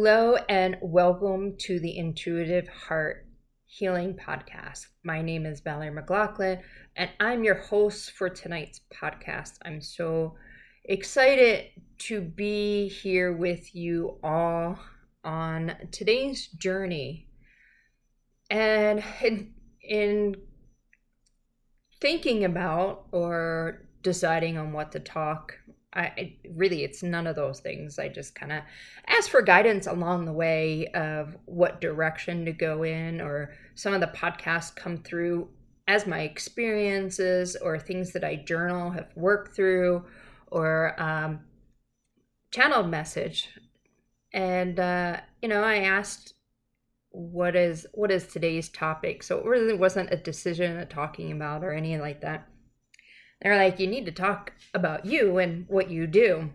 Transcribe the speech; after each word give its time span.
Hello 0.00 0.36
and 0.48 0.76
welcome 0.80 1.56
to 1.58 1.80
the 1.80 1.98
Intuitive 1.98 2.68
Heart 2.68 3.26
Healing 3.64 4.14
Podcast. 4.14 4.86
My 5.02 5.22
name 5.22 5.44
is 5.44 5.58
Valerie 5.58 5.90
McLaughlin 5.90 6.60
and 6.94 7.10
I'm 7.18 7.42
your 7.42 7.56
host 7.56 8.12
for 8.12 8.28
tonight's 8.30 8.80
podcast. 8.94 9.54
I'm 9.64 9.80
so 9.80 10.36
excited 10.84 11.70
to 12.06 12.20
be 12.20 12.86
here 12.86 13.32
with 13.32 13.74
you 13.74 14.20
all 14.22 14.78
on 15.24 15.74
today's 15.90 16.46
journey. 16.46 17.26
And 18.50 19.02
in, 19.20 19.52
in 19.82 20.36
thinking 22.00 22.44
about 22.44 23.06
or 23.10 23.88
deciding 24.04 24.58
on 24.58 24.72
what 24.72 24.92
to 24.92 25.00
talk 25.00 25.54
I 25.94 26.36
really 26.54 26.84
it's 26.84 27.02
none 27.02 27.26
of 27.26 27.36
those 27.36 27.60
things. 27.60 27.98
I 27.98 28.08
just 28.08 28.34
kind 28.34 28.52
of 28.52 28.62
ask 29.06 29.30
for 29.30 29.40
guidance 29.40 29.86
along 29.86 30.26
the 30.26 30.32
way 30.32 30.88
of 30.88 31.36
what 31.46 31.80
direction 31.80 32.44
to 32.44 32.52
go 32.52 32.82
in 32.82 33.20
or 33.20 33.54
some 33.74 33.94
of 33.94 34.00
the 34.00 34.08
podcasts 34.08 34.74
come 34.74 34.98
through 34.98 35.48
as 35.86 36.06
my 36.06 36.20
experiences 36.20 37.56
or 37.56 37.78
things 37.78 38.12
that 38.12 38.22
I 38.22 38.36
journal 38.36 38.90
have 38.90 39.08
worked 39.16 39.56
through 39.56 40.04
or 40.48 40.94
um, 41.00 41.40
channeled 42.50 42.90
message. 42.90 43.48
And 44.34 44.78
uh, 44.78 45.20
you 45.40 45.48
know, 45.48 45.62
I 45.62 45.78
asked 45.78 46.34
what 47.10 47.56
is 47.56 47.86
what 47.94 48.10
is 48.10 48.26
today's 48.26 48.68
topic. 48.68 49.22
So 49.22 49.38
it 49.38 49.46
really 49.46 49.74
wasn't 49.74 50.12
a 50.12 50.18
decision 50.18 50.78
of 50.78 50.90
talking 50.90 51.32
about 51.32 51.64
or 51.64 51.72
anything 51.72 52.00
like 52.00 52.20
that 52.20 52.46
they're 53.40 53.56
like, 53.56 53.78
you 53.78 53.86
need 53.86 54.06
to 54.06 54.12
talk 54.12 54.52
about 54.74 55.06
you 55.06 55.38
and 55.38 55.64
what 55.68 55.90
you 55.90 56.06
do 56.06 56.50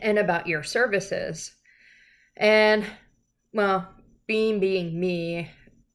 and 0.00 0.18
about 0.18 0.46
your 0.46 0.62
services. 0.62 1.52
And 2.36 2.84
well, 3.52 3.88
being 4.26 4.60
being 4.60 4.98
me, 4.98 5.50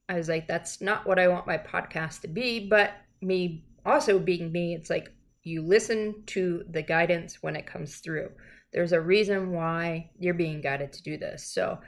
I 0.09 0.15
was 0.15 0.29
like, 0.29 0.47
that's 0.47 0.81
not 0.81 1.05
what 1.05 1.19
I 1.19 1.27
want 1.27 1.47
my 1.47 1.57
podcast 1.57 2.21
to 2.21 2.27
be. 2.27 2.67
But 2.67 2.93
me 3.21 3.65
also 3.85 4.19
being 4.19 4.51
me, 4.51 4.73
it's 4.73 4.89
like 4.89 5.11
you 5.43 5.61
listen 5.61 6.23
to 6.27 6.63
the 6.69 6.81
guidance 6.81 7.41
when 7.41 7.55
it 7.55 7.67
comes 7.67 7.97
through. 7.97 8.29
There's 8.71 8.93
a 8.93 9.01
reason 9.01 9.51
why 9.51 10.09
you're 10.17 10.33
being 10.33 10.61
guided 10.61 10.93
to 10.93 11.03
do 11.03 11.17
this. 11.17 11.45
So 11.45 11.79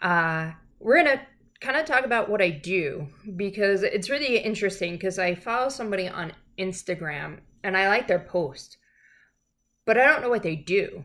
uh, 0.00 0.52
we're 0.78 1.02
gonna 1.02 1.20
kind 1.60 1.76
of 1.76 1.86
talk 1.86 2.04
about 2.04 2.30
what 2.30 2.40
I 2.40 2.50
do 2.50 3.08
because 3.36 3.82
it's 3.82 4.08
really 4.10 4.38
interesting 4.38 4.92
because 4.92 5.18
I 5.18 5.34
follow 5.34 5.68
somebody 5.68 6.08
on 6.08 6.32
Instagram 6.58 7.38
and 7.62 7.76
I 7.76 7.88
like 7.88 8.08
their 8.08 8.18
post, 8.18 8.78
but 9.84 9.98
I 9.98 10.04
don't 10.06 10.22
know 10.22 10.30
what 10.30 10.42
they 10.42 10.56
do. 10.56 11.04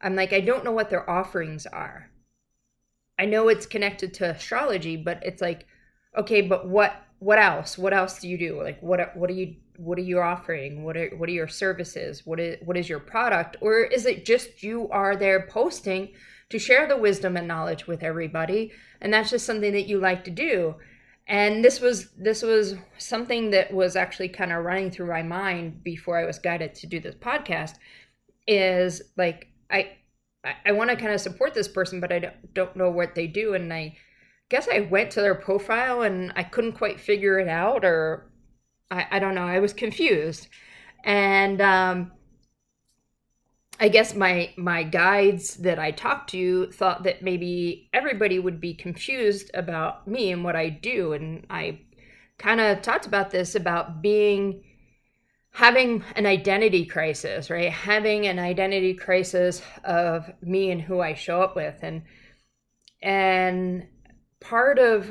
I'm 0.00 0.16
like, 0.16 0.32
I 0.32 0.40
don't 0.40 0.64
know 0.64 0.72
what 0.72 0.90
their 0.90 1.08
offerings 1.08 1.66
are. 1.66 2.10
I 3.18 3.26
know 3.26 3.48
it's 3.48 3.66
connected 3.66 4.14
to 4.14 4.30
astrology, 4.30 4.96
but 4.96 5.22
it's 5.22 5.42
like, 5.42 5.66
okay, 6.16 6.40
but 6.40 6.66
what 6.66 6.94
what 7.18 7.38
else? 7.38 7.76
What 7.76 7.92
else 7.92 8.18
do 8.18 8.28
you 8.28 8.38
do? 8.38 8.62
Like 8.62 8.82
what 8.82 9.14
what 9.16 9.28
are 9.28 9.34
you 9.34 9.56
what 9.76 9.98
are 9.98 10.02
you 10.02 10.20
offering? 10.20 10.84
What 10.84 10.96
are 10.96 11.10
what 11.10 11.28
are 11.28 11.32
your 11.32 11.48
services? 11.48 12.26
What 12.26 12.40
is 12.40 12.56
what 12.64 12.76
is 12.78 12.88
your 12.88 12.98
product? 12.98 13.58
Or 13.60 13.80
is 13.80 14.06
it 14.06 14.24
just 14.24 14.62
you 14.62 14.88
are 14.88 15.16
there 15.16 15.46
posting 15.46 16.12
to 16.48 16.58
share 16.58 16.88
the 16.88 16.96
wisdom 16.96 17.36
and 17.36 17.46
knowledge 17.46 17.86
with 17.86 18.02
everybody 18.02 18.72
and 19.00 19.12
that's 19.12 19.30
just 19.30 19.46
something 19.46 19.72
that 19.72 19.86
you 19.86 19.98
like 19.98 20.24
to 20.24 20.30
do? 20.30 20.76
And 21.30 21.64
this 21.64 21.80
was 21.80 22.10
this 22.18 22.42
was 22.42 22.74
something 22.98 23.50
that 23.50 23.72
was 23.72 23.94
actually 23.94 24.28
kind 24.28 24.52
of 24.52 24.64
running 24.64 24.90
through 24.90 25.06
my 25.06 25.22
mind 25.22 25.82
before 25.84 26.18
I 26.18 26.26
was 26.26 26.40
guided 26.40 26.74
to 26.74 26.88
do 26.88 26.98
this 26.98 27.14
podcast 27.14 27.76
is 28.48 29.00
like 29.16 29.46
I 29.70 29.92
I, 30.64 30.72
want 30.72 30.90
to 30.90 30.96
kind 30.96 31.12
of 31.12 31.20
support 31.20 31.54
this 31.54 31.68
person 31.68 32.00
but 32.00 32.10
I 32.10 32.18
don't, 32.18 32.54
don't 32.54 32.76
know 32.76 32.90
what 32.90 33.14
they 33.14 33.26
do. 33.26 33.54
And 33.54 33.72
I 33.72 33.96
guess 34.48 34.68
I 34.68 34.80
went 34.80 35.10
to 35.12 35.20
their 35.20 35.34
profile 35.34 36.02
and 36.02 36.32
I 36.34 36.42
couldn't 36.42 36.72
quite 36.72 36.98
figure 36.98 37.38
it 37.38 37.46
out 37.46 37.84
or 37.84 38.32
I, 38.90 39.06
I 39.12 39.18
don't 39.18 39.34
know. 39.34 39.46
I 39.46 39.60
was 39.60 39.72
confused. 39.72 40.48
And 41.04 41.60
um 41.60 42.10
I 43.82 43.88
guess 43.88 44.14
my 44.14 44.52
my 44.58 44.82
guides 44.82 45.56
that 45.56 45.78
I 45.78 45.90
talked 45.90 46.30
to 46.30 46.70
thought 46.70 47.04
that 47.04 47.22
maybe 47.22 47.88
everybody 47.94 48.38
would 48.38 48.60
be 48.60 48.74
confused 48.74 49.50
about 49.54 50.06
me 50.06 50.30
and 50.30 50.44
what 50.44 50.54
I 50.54 50.68
do. 50.68 51.14
And 51.14 51.46
I 51.48 51.80
kind 52.38 52.60
of 52.60 52.82
talked 52.82 53.06
about 53.06 53.30
this 53.30 53.54
about 53.54 54.02
being 54.02 54.62
having 55.52 56.04
an 56.14 56.26
identity 56.26 56.84
crisis, 56.84 57.48
right? 57.48 57.72
Having 57.72 58.26
an 58.26 58.38
identity 58.38 58.92
crisis 58.92 59.62
of 59.82 60.30
me 60.42 60.70
and 60.70 60.82
who 60.82 61.00
I 61.00 61.14
show 61.14 61.40
up 61.40 61.56
with. 61.56 61.78
And 61.82 62.02
and 63.02 63.86
part 64.40 64.78
of 64.78 65.10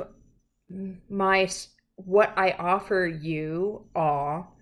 my 1.10 1.50
what 1.96 2.34
I 2.38 2.52
offer 2.52 3.08
you 3.08 3.88
all 3.96 4.56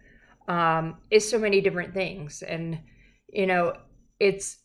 um, 0.48 0.96
is 1.12 1.30
so 1.30 1.38
many 1.38 1.60
different 1.60 1.94
things. 1.94 2.42
And 2.42 2.80
you 3.34 3.46
know 3.46 3.74
it's 4.20 4.58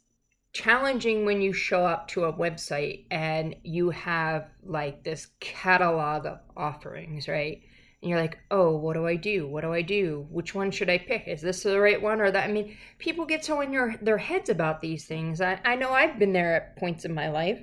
challenging 0.52 1.24
when 1.24 1.40
you 1.40 1.52
show 1.52 1.86
up 1.86 2.08
to 2.08 2.24
a 2.24 2.32
website 2.32 3.06
and 3.10 3.56
you 3.62 3.90
have 3.90 4.48
like 4.62 5.02
this 5.02 5.28
catalog 5.40 6.26
of 6.26 6.40
offerings, 6.56 7.26
right? 7.26 7.62
And 8.02 8.10
you're 8.10 8.20
like, 8.20 8.38
oh, 8.50 8.76
what 8.76 8.94
do 8.94 9.06
I 9.06 9.16
do? 9.16 9.46
What 9.46 9.62
do 9.62 9.72
I 9.72 9.82
do? 9.82 10.26
Which 10.30 10.54
one 10.54 10.70
should 10.70 10.90
I 10.90 10.98
pick? 10.98 11.28
Is 11.28 11.40
this 11.40 11.62
the 11.62 11.80
right 11.80 12.00
one 12.00 12.20
or 12.20 12.30
that? 12.30 12.48
I 12.48 12.52
mean, 12.52 12.76
people 12.98 13.24
get 13.24 13.44
so 13.44 13.60
in 13.60 13.72
your 13.72 13.94
their 14.02 14.18
heads 14.18 14.50
about 14.50 14.80
these 14.80 15.06
things. 15.06 15.40
I, 15.40 15.60
I 15.64 15.76
know 15.76 15.92
I've 15.92 16.19
been 16.19 16.32
there 16.32 16.56
at 16.56 16.76
points 16.76 17.04
in 17.04 17.14
my 17.14 17.28
life. 17.28 17.60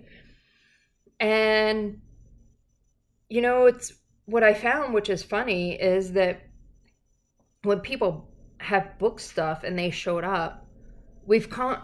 And 1.19 1.99
you 3.27 3.41
know, 3.41 3.65
it's 3.65 3.93
what 4.25 4.43
I 4.43 4.53
found, 4.53 4.93
which 4.93 5.09
is 5.09 5.23
funny, 5.23 5.73
is 5.73 6.13
that 6.13 6.41
when 7.63 7.81
people 7.81 8.29
have 8.59 8.97
booked 8.97 9.21
stuff 9.21 9.63
and 9.63 9.77
they 9.77 9.89
showed 9.89 10.23
up, 10.23 10.65
we've 11.29 11.47
con- 11.47 11.83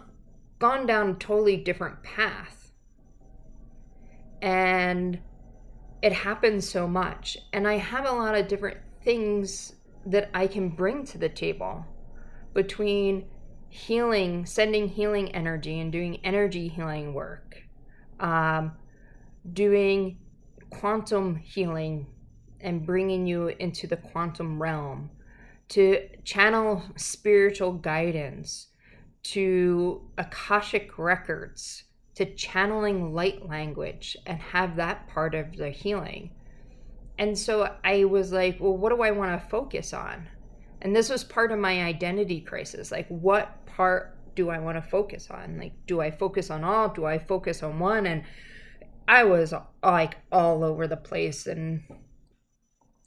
gone 0.58 0.88
down 0.88 1.12
a 1.12 1.14
totally 1.14 1.56
different 1.56 2.02
path. 2.02 2.72
And 4.42 5.20
it 6.02 6.12
happens 6.12 6.68
so 6.68 6.88
much. 6.88 7.38
And 7.54 7.68
I 7.68 7.78
have 7.78 8.08
a 8.08 8.12
lot 8.12 8.36
of 8.36 8.48
different 8.48 8.78
things 9.04 9.74
that 10.08 10.32
I 10.34 10.48
can 10.48 10.70
bring 10.70 11.06
to 11.06 11.20
the 11.20 11.30
table 11.30 11.86
between 12.56 13.26
healing, 13.70 14.48
sending 14.48 14.88
healing 14.88 15.34
energy, 15.36 15.80
and 15.80 15.92
doing 15.92 16.20
energy 16.24 16.68
healing 16.68 17.14
work, 17.14 17.56
um, 18.20 18.72
doing 19.54 20.18
quantum 20.72 21.36
healing 21.36 22.08
and 22.62 22.84
bringing 22.84 23.28
you 23.28 23.50
into 23.60 23.86
the 23.86 23.98
quantum 23.98 24.60
realm, 24.60 25.12
to 25.70 26.08
channel 26.24 26.82
spiritual 26.96 27.74
guidance, 27.74 28.70
to 29.32 30.02
Akashic 30.18 31.00
records, 31.00 31.84
to 32.14 32.26
channeling 32.36 33.14
light 33.14 33.48
language 33.48 34.16
and 34.26 34.40
have 34.40 34.76
that 34.76 35.08
part 35.08 35.34
of 35.34 35.56
the 35.58 35.70
healing. 35.70 36.32
And 37.18 37.38
so 37.38 37.76
I 37.84 38.04
was 38.04 38.32
like, 38.32 38.60
well, 38.60 38.78
what 38.78 38.90
do 38.90 39.02
I 39.02 39.12
want 39.12 39.42
to 39.42 39.48
focus 39.48 39.94
on? 39.94 40.28
And 40.82 40.96
this 40.96 41.10
was 41.10 41.24
part 41.24 41.52
of 41.52 41.58
my 41.58 41.84
identity 41.84 42.42
crisis. 42.42 42.92
Like, 42.92 43.08
what 43.08 43.66
part 43.66 44.16
do 44.36 44.50
I 44.50 44.60
want 44.60 44.78
to 44.78 44.90
focus 44.90 45.30
on? 45.32 45.58
Like, 45.58 45.74
do 45.88 46.02
I 46.02 46.12
focus 46.12 46.52
on 46.52 46.64
all? 46.64 46.90
Do 46.90 47.06
I 47.06 47.18
focus 47.18 47.64
on 47.64 47.80
one? 47.80 48.06
And 48.06 48.24
I 49.08 49.24
was 49.24 49.54
like 49.82 50.18
all 50.32 50.64
over 50.64 50.88
the 50.88 50.98
place 50.98 51.48
and 51.48 51.84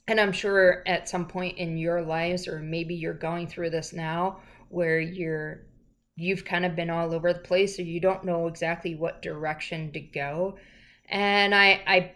and 0.07 0.19
I'm 0.19 0.31
sure 0.31 0.81
at 0.87 1.07
some 1.07 1.27
point 1.27 1.59
in 1.59 1.77
your 1.77 2.01
lives 2.01 2.47
or 2.47 2.59
maybe 2.59 2.95
you're 2.95 3.13
going 3.13 3.47
through 3.47 3.69
this 3.69 3.93
now 3.93 4.39
where 4.69 4.99
you're 4.99 5.68
you've 6.19 6.45
kind 6.45 6.65
of 6.65 6.75
been 6.75 6.89
all 6.89 7.13
over 7.13 7.33
the 7.33 7.39
place 7.39 7.79
or 7.79 7.83
you 7.83 7.99
don't 7.99 8.25
know 8.25 8.47
exactly 8.47 8.95
what 8.95 9.21
direction 9.21 9.91
to 9.93 9.99
go. 9.99 10.57
And 11.09 11.55
i 11.55 11.81
i 11.87 12.11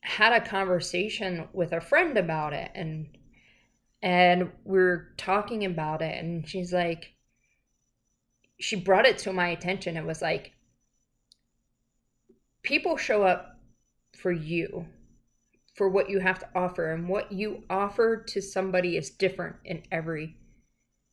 had 0.00 0.32
a 0.32 0.46
conversation 0.46 1.48
with 1.52 1.72
a 1.72 1.80
friend 1.80 2.16
about 2.16 2.52
it 2.52 2.70
and 2.74 3.08
and 4.02 4.52
we 4.64 4.78
are 4.78 5.12
talking 5.16 5.64
about 5.64 6.00
it 6.00 6.22
and 6.22 6.48
she's 6.48 6.72
like 6.72 7.14
she 8.58 8.76
brought 8.76 9.06
it 9.06 9.18
to 9.18 9.32
my 9.32 9.48
attention. 9.48 9.96
It 9.96 10.04
was 10.04 10.22
like 10.22 10.52
people 12.62 12.96
show 12.96 13.22
up 13.22 13.58
for 14.16 14.32
you 14.32 14.86
for 15.74 15.88
what 15.88 16.08
you 16.08 16.20
have 16.20 16.38
to 16.38 16.48
offer 16.54 16.92
and 16.92 17.08
what 17.08 17.30
you 17.30 17.64
offer 17.68 18.16
to 18.16 18.40
somebody 18.40 18.96
is 18.96 19.10
different 19.10 19.56
in 19.64 19.82
every 19.92 20.36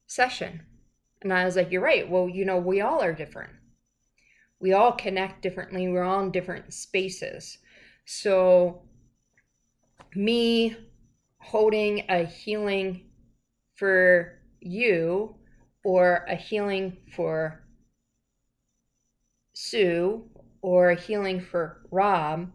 session 0.07 0.61
and 1.23 1.33
I 1.33 1.45
was 1.45 1.55
like, 1.55 1.71
You're 1.71 1.81
right. 1.81 2.09
Well, 2.09 2.29
you 2.29 2.45
know, 2.45 2.57
we 2.57 2.81
all 2.81 3.01
are 3.01 3.13
different. 3.13 3.51
We 4.59 4.73
all 4.73 4.93
connect 4.93 5.41
differently. 5.41 5.87
We're 5.87 6.03
all 6.03 6.23
in 6.23 6.31
different 6.31 6.73
spaces. 6.73 7.57
So, 8.05 8.83
me 10.15 10.75
holding 11.39 12.05
a 12.09 12.25
healing 12.25 13.09
for 13.75 14.39
you 14.61 15.35
or 15.83 16.25
a 16.29 16.35
healing 16.35 16.97
for 17.15 17.63
Sue 19.53 20.29
or 20.61 20.91
a 20.91 20.99
healing 20.99 21.41
for 21.41 21.81
Rob, 21.91 22.49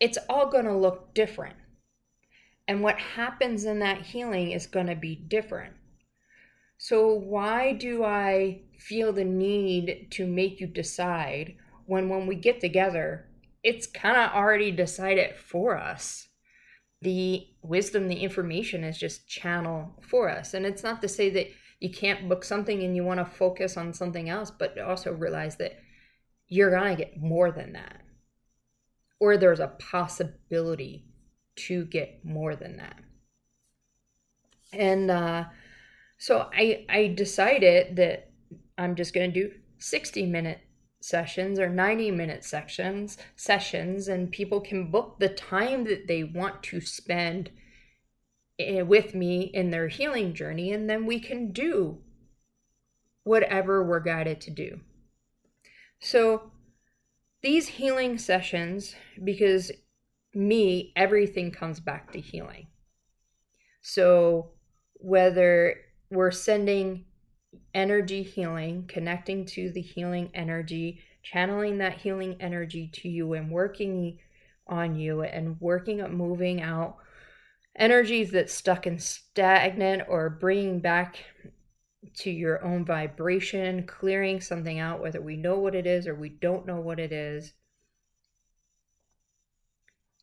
it's 0.00 0.18
all 0.28 0.50
going 0.50 0.64
to 0.64 0.76
look 0.76 1.14
different. 1.14 1.56
And 2.66 2.82
what 2.82 2.98
happens 2.98 3.64
in 3.64 3.80
that 3.80 4.02
healing 4.02 4.52
is 4.52 4.66
going 4.66 4.86
to 4.86 4.96
be 4.96 5.14
different. 5.14 5.74
So, 6.84 7.14
why 7.14 7.74
do 7.74 8.02
I 8.02 8.62
feel 8.76 9.12
the 9.12 9.22
need 9.22 10.08
to 10.10 10.26
make 10.26 10.58
you 10.58 10.66
decide 10.66 11.54
when, 11.86 12.08
when 12.08 12.26
we 12.26 12.34
get 12.34 12.60
together, 12.60 13.28
it's 13.62 13.86
kind 13.86 14.16
of 14.16 14.32
already 14.32 14.72
decided 14.72 15.36
for 15.36 15.78
us? 15.78 16.26
The 17.00 17.46
wisdom, 17.62 18.08
the 18.08 18.16
information 18.16 18.82
is 18.82 18.98
just 18.98 19.28
channel 19.28 19.94
for 20.02 20.28
us. 20.28 20.54
And 20.54 20.66
it's 20.66 20.82
not 20.82 21.00
to 21.02 21.08
say 21.08 21.30
that 21.30 21.50
you 21.78 21.88
can't 21.88 22.28
book 22.28 22.42
something 22.42 22.82
and 22.82 22.96
you 22.96 23.04
want 23.04 23.20
to 23.20 23.26
focus 23.26 23.76
on 23.76 23.94
something 23.94 24.28
else, 24.28 24.50
but 24.50 24.76
also 24.76 25.12
realize 25.12 25.54
that 25.58 25.78
you're 26.48 26.70
going 26.70 26.96
to 26.96 27.04
get 27.04 27.16
more 27.16 27.52
than 27.52 27.74
that. 27.74 28.00
Or 29.20 29.36
there's 29.36 29.60
a 29.60 29.76
possibility 29.78 31.04
to 31.58 31.84
get 31.84 32.24
more 32.24 32.56
than 32.56 32.78
that. 32.78 32.96
And 34.72 35.12
uh, 35.12 35.44
so 36.22 36.48
I, 36.52 36.86
I 36.88 37.08
decided 37.08 37.96
that 37.96 38.30
I'm 38.78 38.94
just 38.94 39.14
going 39.14 39.32
to 39.32 39.40
do 39.48 39.54
60 39.78 40.26
minute 40.26 40.60
sessions 41.00 41.58
or 41.58 41.68
90 41.68 42.12
minute 42.12 42.44
sections 42.44 43.18
sessions 43.34 44.06
and 44.06 44.30
people 44.30 44.60
can 44.60 44.90
book 44.90 45.16
the 45.18 45.28
time 45.28 45.84
that 45.84 46.06
they 46.06 46.22
want 46.22 46.62
to 46.62 46.80
spend 46.80 47.50
eh, 48.58 48.82
with 48.82 49.14
me 49.14 49.42
in 49.52 49.70
their 49.70 49.88
healing 49.88 50.32
journey 50.32 50.72
and 50.72 50.88
then 50.88 51.06
we 51.06 51.18
can 51.18 51.50
do 51.50 51.98
whatever 53.24 53.82
we're 53.82 54.00
guided 54.00 54.40
to 54.40 54.50
do 54.50 54.78
so 55.98 56.52
these 57.42 57.66
healing 57.66 58.18
sessions, 58.18 58.94
because 59.22 59.72
me, 60.32 60.92
everything 60.96 61.50
comes 61.50 61.80
back 61.80 62.12
to 62.12 62.20
healing. 62.20 62.68
So 63.82 64.52
whether 64.94 65.76
we're 66.12 66.30
sending 66.30 67.06
energy 67.72 68.22
healing, 68.22 68.84
connecting 68.86 69.46
to 69.46 69.72
the 69.72 69.80
healing 69.80 70.30
energy, 70.34 71.00
channeling 71.22 71.78
that 71.78 71.94
healing 71.98 72.36
energy 72.38 72.90
to 72.92 73.08
you 73.08 73.32
and 73.32 73.50
working 73.50 74.18
on 74.66 74.94
you 74.94 75.22
and 75.22 75.58
working 75.58 76.00
at 76.00 76.12
moving 76.12 76.60
out 76.60 76.96
energies 77.76 78.30
that 78.32 78.50
stuck 78.50 78.84
and 78.84 79.02
stagnant 79.02 80.02
or 80.06 80.28
bringing 80.28 80.80
back 80.80 81.24
to 82.14 82.30
your 82.30 82.62
own 82.62 82.84
vibration, 82.84 83.86
clearing 83.86 84.38
something 84.38 84.78
out, 84.78 85.00
whether 85.00 85.20
we 85.20 85.36
know 85.36 85.58
what 85.58 85.74
it 85.74 85.86
is 85.86 86.06
or 86.06 86.14
we 86.14 86.28
don't 86.28 86.66
know 86.66 86.80
what 86.80 87.00
it 87.00 87.10
is. 87.10 87.54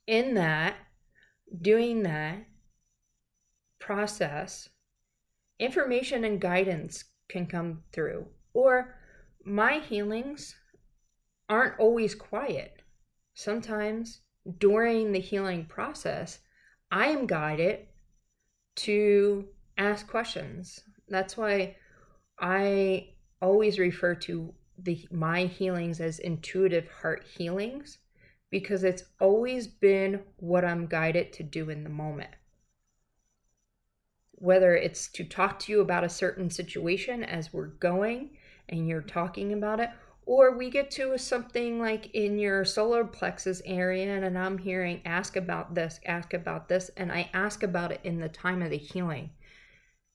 In 0.05 0.35
that, 0.35 0.75
doing 1.59 2.03
that 2.03 2.45
process, 3.79 4.69
information 5.59 6.23
and 6.23 6.41
guidance 6.41 7.05
can 7.27 7.45
come 7.45 7.83
through. 7.91 8.25
Or 8.53 8.95
my 9.45 9.79
healings 9.79 10.55
aren't 11.47 11.79
always 11.79 12.15
quiet. 12.15 12.81
Sometimes 13.33 14.21
during 14.57 15.11
the 15.11 15.19
healing 15.19 15.65
process, 15.65 16.39
I 16.91 17.07
am 17.07 17.27
guided 17.27 17.87
to 18.77 19.47
ask 19.77 20.07
questions 20.07 20.81
that's 21.09 21.35
why 21.35 21.75
I 22.39 23.09
always 23.41 23.79
refer 23.79 24.15
to 24.15 24.53
the 24.77 25.05
my 25.11 25.45
healings 25.45 25.99
as 25.99 26.19
intuitive 26.19 26.87
heart 27.01 27.25
healings 27.37 27.97
because 28.49 28.83
it's 28.83 29.03
always 29.19 29.67
been 29.67 30.21
what 30.37 30.63
I'm 30.63 30.87
guided 30.87 31.33
to 31.33 31.43
do 31.43 31.69
in 31.69 31.83
the 31.83 31.89
moment. 31.89 32.31
Whether 34.39 34.75
it's 34.75 35.07
to 35.09 35.23
talk 35.23 35.59
to 35.59 35.71
you 35.71 35.81
about 35.81 36.03
a 36.03 36.09
certain 36.09 36.49
situation 36.49 37.23
as 37.23 37.53
we're 37.53 37.67
going 37.67 38.31
and 38.67 38.87
you're 38.87 39.01
talking 39.01 39.53
about 39.53 39.79
it, 39.79 39.89
or 40.25 40.57
we 40.57 40.69
get 40.69 40.91
to 40.91 41.17
something 41.17 41.79
like 41.79 42.13
in 42.13 42.37
your 42.37 42.63
solar 42.65 43.03
plexus 43.03 43.61
area 43.65 44.23
and 44.23 44.37
I'm 44.37 44.57
hearing 44.57 45.01
ask 45.05 45.35
about 45.35 45.75
this, 45.75 45.99
ask 46.05 46.33
about 46.33 46.69
this, 46.69 46.91
and 46.97 47.11
I 47.11 47.29
ask 47.33 47.63
about 47.63 47.91
it 47.91 48.01
in 48.03 48.19
the 48.19 48.29
time 48.29 48.61
of 48.61 48.69
the 48.69 48.77
healing. 48.77 49.31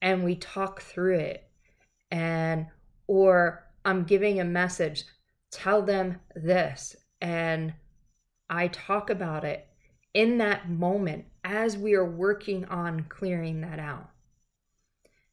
And 0.00 0.24
we 0.24 0.36
talk 0.36 0.82
through 0.82 1.18
it. 1.18 1.48
And 2.10 2.66
or 3.06 3.64
i'm 3.84 4.04
giving 4.04 4.40
a 4.40 4.44
message 4.44 5.04
tell 5.50 5.82
them 5.82 6.18
this 6.34 6.96
and 7.20 7.72
i 8.48 8.68
talk 8.68 9.10
about 9.10 9.44
it 9.44 9.66
in 10.14 10.38
that 10.38 10.68
moment 10.68 11.24
as 11.42 11.76
we 11.76 11.94
are 11.94 12.08
working 12.08 12.64
on 12.66 13.04
clearing 13.08 13.60
that 13.60 13.78
out 13.78 14.10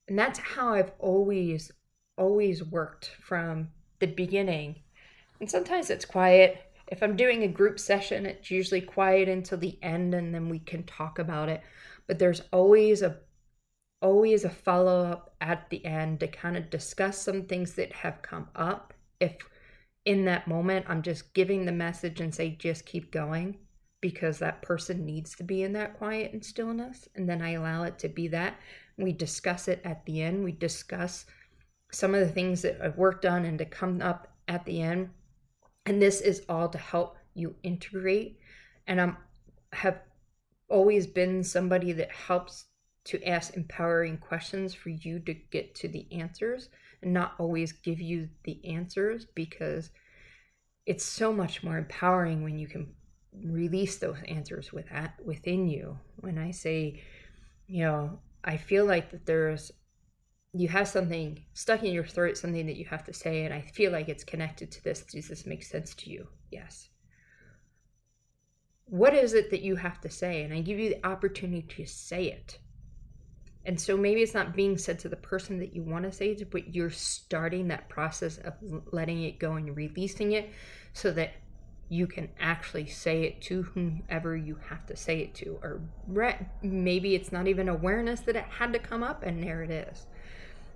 and 0.07 0.17
that's 0.17 0.39
how 0.39 0.73
i've 0.73 0.91
always 0.99 1.71
always 2.17 2.63
worked 2.63 3.11
from 3.21 3.69
the 3.99 4.07
beginning 4.07 4.75
and 5.39 5.49
sometimes 5.49 5.89
it's 5.89 6.05
quiet 6.05 6.61
if 6.87 7.01
i'm 7.01 7.15
doing 7.15 7.43
a 7.43 7.47
group 7.47 7.79
session 7.79 8.25
it's 8.25 8.51
usually 8.51 8.81
quiet 8.81 9.29
until 9.29 9.57
the 9.57 9.77
end 9.81 10.13
and 10.13 10.33
then 10.33 10.49
we 10.49 10.59
can 10.59 10.83
talk 10.83 11.19
about 11.19 11.49
it 11.49 11.61
but 12.07 12.19
there's 12.19 12.41
always 12.51 13.01
a 13.01 13.17
always 14.01 14.43
a 14.43 14.49
follow 14.49 15.03
up 15.05 15.35
at 15.41 15.69
the 15.69 15.85
end 15.85 16.19
to 16.19 16.27
kind 16.27 16.57
of 16.57 16.69
discuss 16.69 17.21
some 17.21 17.43
things 17.43 17.73
that 17.75 17.93
have 17.93 18.21
come 18.21 18.47
up. 18.55 18.93
If 19.19 19.37
in 20.05 20.25
that 20.25 20.47
moment 20.47 20.87
I'm 20.89 21.01
just 21.01 21.33
giving 21.33 21.65
the 21.65 21.71
message 21.71 22.19
and 22.19 22.33
say, 22.33 22.49
just 22.59 22.85
keep 22.85 23.11
going 23.11 23.57
because 24.01 24.39
that 24.39 24.63
person 24.63 25.05
needs 25.05 25.35
to 25.35 25.43
be 25.43 25.61
in 25.61 25.73
that 25.73 25.97
quiet 25.97 26.33
and 26.33 26.43
stillness. 26.43 27.07
And 27.15 27.29
then 27.29 27.41
I 27.41 27.51
allow 27.51 27.83
it 27.83 27.99
to 27.99 28.09
be 28.09 28.27
that. 28.29 28.55
We 28.97 29.11
discuss 29.11 29.67
it 29.67 29.81
at 29.83 30.05
the 30.05 30.21
end. 30.21 30.43
We 30.43 30.51
discuss 30.51 31.25
some 31.91 32.13
of 32.13 32.21
the 32.21 32.33
things 32.33 32.61
that 32.61 32.79
I've 32.81 32.97
worked 32.97 33.25
on 33.25 33.45
and 33.45 33.57
to 33.59 33.65
come 33.65 34.01
up 34.01 34.27
at 34.47 34.65
the 34.65 34.81
end. 34.81 35.09
And 35.85 36.01
this 36.01 36.21
is 36.21 36.43
all 36.47 36.69
to 36.69 36.77
help 36.77 37.17
you 37.33 37.55
integrate. 37.63 38.39
And 38.87 39.01
I'm 39.01 39.17
have 39.73 40.01
always 40.69 41.07
been 41.07 41.43
somebody 41.43 41.91
that 41.93 42.11
helps 42.11 42.65
to 43.03 43.23
ask 43.23 43.55
empowering 43.55 44.17
questions 44.17 44.73
for 44.73 44.89
you 44.89 45.19
to 45.19 45.33
get 45.33 45.73
to 45.75 45.87
the 45.87 46.07
answers 46.11 46.69
and 47.01 47.13
not 47.13 47.33
always 47.39 47.71
give 47.71 47.99
you 47.99 48.29
the 48.43 48.63
answers 48.65 49.25
because 49.33 49.89
it's 50.85 51.05
so 51.05 51.33
much 51.33 51.63
more 51.63 51.77
empowering 51.77 52.43
when 52.43 52.59
you 52.59 52.67
can 52.67 52.93
release 53.43 53.97
those 53.97 54.17
answers 54.27 54.71
with 54.71 54.87
that 54.89 55.13
within 55.25 55.67
you 55.67 55.97
when 56.17 56.37
i 56.37 56.51
say 56.51 57.01
you 57.67 57.83
know 57.83 58.19
i 58.43 58.57
feel 58.57 58.85
like 58.85 59.11
that 59.11 59.25
there's 59.25 59.71
you 60.53 60.67
have 60.67 60.87
something 60.87 61.43
stuck 61.53 61.83
in 61.83 61.93
your 61.93 62.03
throat 62.03 62.37
something 62.37 62.65
that 62.65 62.75
you 62.75 62.85
have 62.85 63.03
to 63.03 63.13
say 63.13 63.45
and 63.45 63.53
i 63.53 63.61
feel 63.61 63.91
like 63.91 64.09
it's 64.09 64.23
connected 64.23 64.71
to 64.71 64.83
this. 64.83 65.01
Does 65.01 65.27
this 65.27 65.45
make 65.45 65.63
sense 65.63 65.93
to 65.95 66.09
you? 66.09 66.27
Yes. 66.49 66.89
What 68.85 69.13
is 69.13 69.33
it 69.33 69.49
that 69.51 69.61
you 69.61 69.77
have 69.77 70.01
to 70.01 70.09
say? 70.09 70.43
And 70.43 70.53
i 70.53 70.59
give 70.59 70.79
you 70.79 70.89
the 70.89 71.07
opportunity 71.07 71.61
to 71.61 71.85
say 71.85 72.25
it. 72.25 72.59
And 73.63 73.79
so 73.79 73.95
maybe 73.95 74.21
it's 74.21 74.33
not 74.33 74.55
being 74.55 74.77
said 74.77 74.99
to 74.99 75.09
the 75.09 75.15
person 75.15 75.59
that 75.59 75.73
you 75.75 75.83
want 75.83 76.03
to 76.05 76.11
say 76.11 76.33
to, 76.35 76.45
but 76.45 76.73
you're 76.73 76.89
starting 76.89 77.67
that 77.67 77.89
process 77.89 78.39
of 78.39 78.53
letting 78.91 79.23
it 79.23 79.39
go 79.39 79.53
and 79.53 79.75
releasing 79.77 80.31
it 80.31 80.49
so 80.93 81.11
that 81.11 81.33
you 81.91 82.07
can 82.07 82.29
actually 82.39 82.87
say 82.87 83.23
it 83.23 83.41
to 83.41 83.63
whomever 83.63 84.33
you 84.33 84.57
have 84.69 84.85
to 84.85 84.95
say 84.95 85.19
it 85.19 85.35
to. 85.35 85.59
Or 85.61 85.81
maybe 86.63 87.15
it's 87.15 87.33
not 87.33 87.49
even 87.49 87.67
awareness 87.67 88.21
that 88.21 88.37
it 88.37 88.45
had 88.45 88.71
to 88.71 88.79
come 88.79 89.03
up, 89.03 89.23
and 89.23 89.43
there 89.43 89.61
it 89.61 89.69
is. 89.69 90.07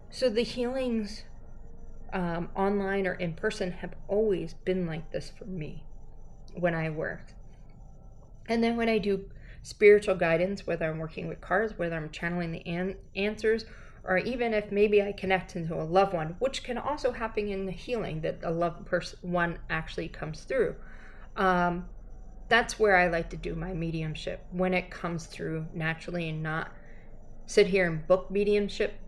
So 0.10 0.27
the 0.27 0.43
healings 0.43 1.24
um, 2.12 2.50
online 2.53 3.07
or 3.07 3.13
in 3.13 3.34
person 3.34 3.72
have 3.72 3.93
always 4.10 4.55
been 4.65 4.86
like 4.88 5.10
this 5.13 5.31
for 5.38 5.45
me 5.45 5.86
when 6.53 6.75
I 6.75 6.89
work. 6.89 7.31
And 8.50 8.62
then 8.62 8.75
when 8.75 8.89
I 8.89 8.98
do 8.98 9.29
spiritual 9.62 10.15
guidance, 10.15 10.67
whether 10.67 10.86
I'm 10.86 11.00
working 11.00 11.29
with 11.29 11.39
cards, 11.39 11.77
whether 11.77 11.95
I'm 11.95 12.10
channeling 12.10 12.51
the 12.51 12.67
an- 12.67 12.98
answers, 13.15 13.63
or 14.03 14.17
even 14.17 14.53
if 14.53 14.69
maybe 14.69 15.01
I 15.01 15.13
connect 15.13 15.55
into 15.55 15.75
a 15.75 15.84
loved 15.84 16.13
one, 16.13 16.36
which 16.39 16.62
can 16.62 16.77
also 16.77 17.13
happen 17.13 17.48
in 17.48 17.65
the 17.65 17.72
healing 17.72 18.19
that 18.19 18.39
a 18.43 18.51
loved 18.51 18.86
person 18.86 19.17
one 19.22 19.60
actually 19.69 20.10
comes 20.10 20.43
through. 20.43 20.75
Um, 21.36 21.86
that's 22.48 22.80
where 22.80 22.96
I 22.96 23.08
like 23.08 23.30
to 23.32 23.38
do 23.38 23.56
my 23.56 23.74
mediumship 23.74 24.46
when 24.51 24.74
it 24.74 24.92
comes 24.92 25.25
through 25.25 25.65
naturally 25.74 26.30
and 26.30 26.44
not 26.44 26.72
sit 27.48 27.68
here 27.68 27.88
and 27.88 28.06
book 28.08 28.30
mediumship 28.30 29.00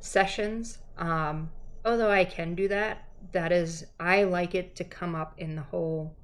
sessions. 0.00 0.78
Um, 0.98 1.50
although 1.84 2.10
I 2.10 2.24
can 2.24 2.54
do 2.54 2.68
that, 2.68 3.08
that 3.32 3.52
is, 3.52 3.86
I 4.00 4.24
like 4.24 4.54
it 4.54 4.74
to 4.76 4.84
come 4.84 5.14
up 5.14 5.34
in 5.38 5.54
the 5.54 5.62
whole 5.62 6.16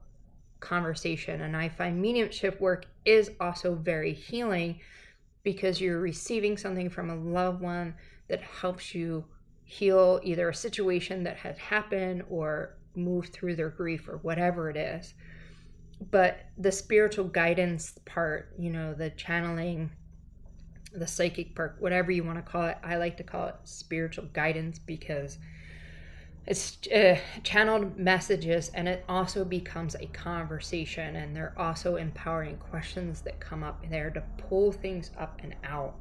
conversation. 0.60 1.42
And 1.42 1.56
I 1.56 1.68
find 1.68 2.00
mediumship 2.00 2.60
work 2.60 2.86
is 3.04 3.30
also 3.40 3.74
very 3.74 4.12
healing 4.12 4.80
because 5.44 5.80
you're 5.80 6.00
receiving 6.00 6.56
something 6.56 6.90
from 6.90 7.10
a 7.10 7.16
loved 7.16 7.60
one 7.60 7.94
that 8.28 8.42
helps 8.42 8.94
you 8.94 9.24
heal 9.64 10.20
either 10.22 10.48
a 10.48 10.54
situation 10.54 11.22
that 11.24 11.36
had 11.36 11.56
happened 11.58 12.24
or 12.28 12.76
move 12.94 13.28
through 13.28 13.54
their 13.54 13.70
grief 13.70 14.08
or 14.08 14.18
whatever 14.18 14.68
it 14.70 14.76
is. 14.76 15.14
But 16.10 16.46
the 16.56 16.72
spiritual 16.72 17.24
guidance 17.24 17.98
part, 18.04 18.52
you 18.58 18.70
know, 18.70 18.94
the 18.94 19.10
channeling, 19.10 19.90
the 20.92 21.06
psychic 21.06 21.54
part, 21.54 21.76
whatever 21.80 22.10
you 22.10 22.24
want 22.24 22.38
to 22.38 22.50
call 22.50 22.66
it, 22.66 22.78
I 22.82 22.96
like 22.96 23.16
to 23.18 23.24
call 23.24 23.48
it 23.48 23.56
spiritual 23.64 24.26
guidance 24.32 24.78
because 24.78 25.38
it's 26.46 26.78
uh, 26.88 27.18
channeled 27.42 27.98
messages 27.98 28.70
and 28.72 28.88
it 28.88 29.04
also 29.06 29.44
becomes 29.44 29.94
a 29.96 30.06
conversation 30.06 31.16
and 31.16 31.36
there 31.36 31.52
are 31.54 31.68
also 31.68 31.96
empowering 31.96 32.56
questions 32.56 33.20
that 33.20 33.38
come 33.38 33.62
up 33.62 33.84
there 33.90 34.08
to 34.10 34.22
pull 34.38 34.72
things 34.72 35.10
up 35.18 35.40
and 35.42 35.54
out 35.62 35.94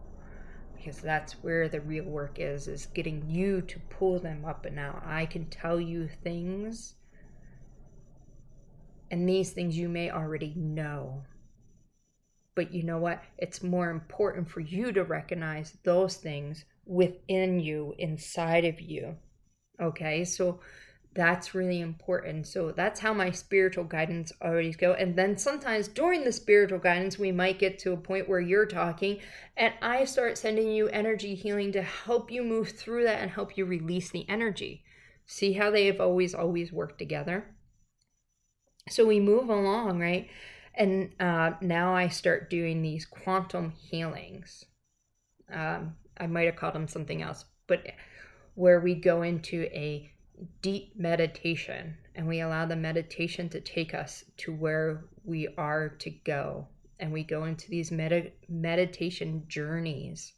because 0.78 1.02
that's 1.02 1.34
where 1.44 1.68
the 1.68 1.82
real 1.82 2.06
work 2.06 2.40
is 2.40 2.70
is 2.70 2.86
getting 2.86 3.30
you 3.30 3.62
to 3.62 3.78
pull 3.90 4.20
them 4.20 4.46
up 4.46 4.66
and 4.66 4.80
out. 4.80 5.04
I 5.06 5.26
can 5.26 5.46
tell 5.48 5.82
you 5.82 6.08
things 6.08 6.96
and 9.12 9.28
these 9.28 9.52
things 9.52 9.78
you 9.78 9.90
may 9.90 10.10
already 10.10 10.54
know 10.56 11.24
but 12.56 12.74
you 12.74 12.84
know 12.84 12.98
what 12.98 13.22
it's 13.38 13.62
more 13.62 13.92
important 13.92 14.50
for 14.50 14.62
you 14.62 14.92
to 14.92 15.04
recognize 15.04 15.78
those 15.84 16.16
things 16.16 16.66
within 16.86 17.60
you 17.60 17.94
inside 17.98 18.66
of 18.66 18.80
you 18.82 19.16
okay 19.80 20.24
so 20.24 20.60
that's 21.18 21.56
really 21.56 21.82
important. 21.82 22.46
So 22.46 22.72
that's 22.72 23.00
how 23.00 23.12
my 23.12 23.32
spiritual 23.32 23.86
guidance 23.86 24.32
always 24.40 24.76
go. 24.76 24.94
And 24.94 25.16
then 25.16 25.36
sometimes 25.36 25.88
during 25.88 26.24
the 26.24 26.32
spiritual 26.32 26.78
guidance, 26.78 27.18
we 27.18 27.32
might 27.32 27.58
get 27.58 27.80
to 27.80 27.94
a 27.94 27.98
point 27.98 28.30
where 28.30 28.40
you're 28.40 28.68
talking 28.68 29.20
and 29.58 29.74
I 29.82 30.06
start 30.06 30.38
sending 30.38 30.72
you 30.72 30.88
energy 30.90 31.34
healing 31.34 31.72
to 31.72 31.82
help 31.82 32.32
you 32.32 32.44
move 32.44 32.70
through 32.70 33.06
that 33.06 33.20
and 33.20 33.32
help 33.32 33.58
you 33.58 33.66
release 33.66 34.12
the 34.12 34.30
energy. 34.30 34.84
See 35.26 35.54
how 35.54 35.72
they 35.72 35.88
have 35.88 36.00
always, 36.00 36.36
always 36.36 36.72
worked 36.72 37.00
together? 37.00 37.46
So 38.90 39.06
we 39.06 39.20
move 39.20 39.50
along, 39.50 40.00
right? 40.00 40.30
And 40.76 41.10
uh, 41.20 41.52
now 41.62 41.96
I 41.96 42.08
start 42.08 42.50
doing 42.50 42.82
these 42.82 43.06
quantum 43.06 43.72
healings. 43.72 44.66
Um, 45.52 45.96
I 46.20 46.28
might 46.28 46.46
have 46.46 46.56
called 46.56 46.76
them 46.76 46.88
something 46.88 47.22
else, 47.22 47.46
but 47.68 47.88
where 48.56 48.80
we 48.80 48.96
go 48.96 49.22
into 49.22 49.64
a 49.72 50.12
deep 50.62 50.94
meditation 50.96 51.98
and 52.16 52.28
we 52.28 52.42
allow 52.42 52.66
the 52.66 52.76
meditation 52.76 53.50
to 53.50 53.62
take 53.62 53.94
us 53.94 54.24
to 54.38 54.54
where 54.54 55.06
we 55.24 55.48
are 55.58 55.90
to 55.90 56.10
go 56.10 56.68
and 57.00 57.12
we 57.12 57.24
go 57.24 57.44
into 57.46 57.70
these 57.70 57.92
med- 57.92 58.32
meditation 58.50 59.44
journeys 59.48 60.34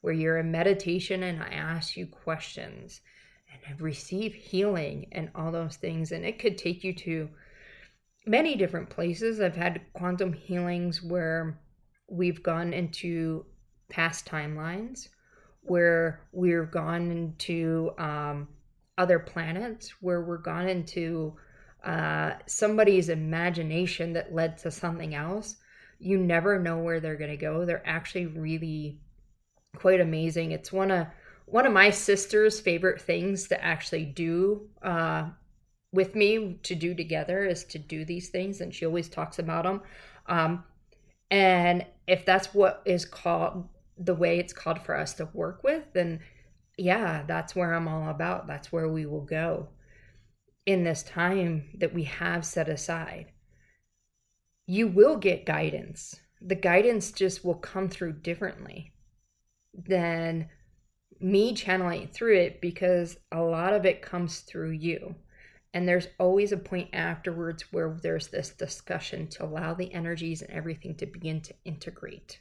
where 0.00 0.12
you're 0.12 0.38
in 0.38 0.50
meditation 0.50 1.22
and 1.24 1.42
I 1.42 1.48
ask 1.48 1.96
you 1.96 2.06
questions 2.06 3.00
and 3.52 3.60
I 3.68 3.82
receive 3.82 4.34
healing 4.34 5.08
and 5.12 5.30
all 5.34 5.50
those 5.50 5.76
things 5.76 6.12
and 6.12 6.24
it 6.24 6.38
could 6.38 6.58
take 6.58 6.84
you 6.84 6.92
to 6.94 7.28
many 8.26 8.56
different 8.56 8.90
places 8.90 9.40
I've 9.40 9.56
had 9.56 9.80
quantum 9.92 10.32
healings 10.32 11.02
where 11.02 11.60
we've 12.08 12.42
gone 12.42 12.72
into 12.72 13.44
past 13.88 14.26
timelines 14.26 15.08
where 15.66 16.20
we've 16.32 16.70
gone 16.70 17.10
into 17.10 17.90
um, 17.98 18.48
other 18.98 19.18
planets 19.18 19.90
where 20.00 20.22
we're 20.22 20.38
gone 20.38 20.68
into 20.68 21.34
uh, 21.84 22.32
somebody's 22.46 23.08
imagination 23.08 24.12
that 24.12 24.34
led 24.34 24.58
to 24.58 24.70
something 24.70 25.14
else. 25.14 25.56
You 25.98 26.18
never 26.18 26.58
know 26.58 26.78
where 26.78 27.00
they're 27.00 27.16
going 27.16 27.30
to 27.30 27.36
go. 27.36 27.64
They're 27.64 27.86
actually 27.86 28.26
really 28.26 29.00
quite 29.76 30.00
amazing. 30.00 30.52
It's 30.52 30.72
one 30.72 30.90
of 30.90 31.06
one 31.46 31.64
of 31.64 31.72
my 31.72 31.90
sister's 31.90 32.58
favorite 32.58 33.00
things 33.00 33.46
to 33.48 33.64
actually 33.64 34.04
do 34.04 34.68
uh, 34.82 35.28
with 35.92 36.14
me 36.14 36.58
to 36.62 36.74
do 36.74 36.94
together 36.94 37.44
is 37.44 37.64
to 37.64 37.78
do 37.78 38.04
these 38.04 38.28
things, 38.28 38.60
and 38.60 38.74
she 38.74 38.86
always 38.86 39.08
talks 39.08 39.38
about 39.38 39.64
them. 39.64 39.82
Um, 40.26 40.64
and 41.30 41.86
if 42.06 42.24
that's 42.24 42.54
what 42.54 42.82
is 42.84 43.04
called 43.04 43.68
the 43.98 44.14
way 44.14 44.38
it's 44.38 44.52
called 44.52 44.82
for 44.82 44.96
us 44.96 45.14
to 45.14 45.28
work 45.32 45.62
with, 45.64 45.84
then 45.94 46.20
yeah, 46.76 47.22
that's 47.26 47.56
where 47.56 47.72
I'm 47.72 47.88
all 47.88 48.10
about. 48.10 48.46
That's 48.46 48.70
where 48.70 48.88
we 48.88 49.06
will 49.06 49.24
go 49.24 49.68
in 50.66 50.84
this 50.84 51.02
time 51.02 51.64
that 51.78 51.94
we 51.94 52.04
have 52.04 52.44
set 52.44 52.68
aside. 52.68 53.26
You 54.66 54.88
will 54.88 55.16
get 55.16 55.46
guidance. 55.46 56.16
The 56.42 56.56
guidance 56.56 57.12
just 57.12 57.44
will 57.44 57.54
come 57.54 57.88
through 57.88 58.14
differently 58.14 58.92
than 59.72 60.48
me 61.20 61.54
channeling 61.54 62.08
through 62.08 62.36
it 62.36 62.60
because 62.60 63.16
a 63.32 63.40
lot 63.40 63.72
of 63.72 63.86
it 63.86 64.02
comes 64.02 64.40
through 64.40 64.72
you. 64.72 65.14
And 65.76 65.86
there's 65.86 66.08
always 66.18 66.52
a 66.52 66.56
point 66.56 66.88
afterwards 66.94 67.70
where 67.70 67.98
there's 68.02 68.28
this 68.28 68.50
discussion 68.50 69.28
to 69.28 69.44
allow 69.44 69.74
the 69.74 69.92
energies 69.92 70.40
and 70.40 70.50
everything 70.50 70.96
to 70.96 71.06
begin 71.06 71.42
to 71.42 71.54
integrate 71.64 72.40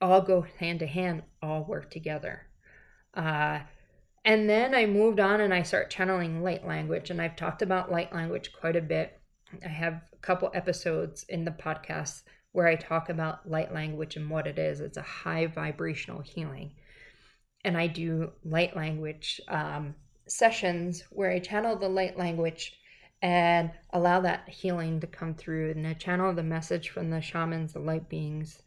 all 0.00 0.22
go 0.22 0.42
hand 0.58 0.80
to 0.80 0.86
hand, 0.86 1.22
all 1.42 1.64
work 1.64 1.90
together. 1.90 2.46
Uh, 3.14 3.60
and 4.24 4.48
then 4.48 4.74
I 4.74 4.86
moved 4.86 5.20
on 5.20 5.40
and 5.40 5.52
I 5.52 5.62
start 5.62 5.90
channeling 5.90 6.42
light 6.42 6.66
language. 6.66 7.10
And 7.10 7.20
I've 7.20 7.36
talked 7.36 7.62
about 7.62 7.90
light 7.90 8.12
language 8.12 8.52
quite 8.52 8.76
a 8.76 8.82
bit. 8.82 9.20
I 9.64 9.68
have 9.68 10.02
a 10.12 10.16
couple 10.16 10.50
episodes 10.54 11.24
in 11.28 11.44
the 11.44 11.50
podcast 11.50 12.22
where 12.52 12.66
I 12.66 12.76
talk 12.76 13.08
about 13.08 13.48
light 13.48 13.72
language 13.72 14.16
and 14.16 14.30
what 14.30 14.46
it 14.46 14.58
is. 14.58 14.80
It's 14.80 14.98
a 14.98 15.02
high 15.02 15.46
vibrational 15.46 16.20
healing. 16.20 16.72
And 17.64 17.76
I 17.76 17.86
do 17.86 18.32
light 18.44 18.76
language 18.76 19.40
um, 19.48 19.94
sessions 20.30 21.04
where 21.10 21.30
I 21.30 21.38
channel 21.38 21.76
the 21.76 21.88
light 21.88 22.16
language 22.16 22.74
and 23.22 23.70
allow 23.92 24.20
that 24.20 24.48
healing 24.48 25.00
to 25.00 25.06
come 25.06 25.34
through. 25.34 25.72
And 25.72 25.86
I 25.86 25.94
channel 25.94 26.32
the 26.32 26.42
message 26.42 26.90
from 26.90 27.10
the 27.10 27.20
shamans, 27.20 27.72
the 27.72 27.80
light 27.80 28.08
beings, 28.08 28.62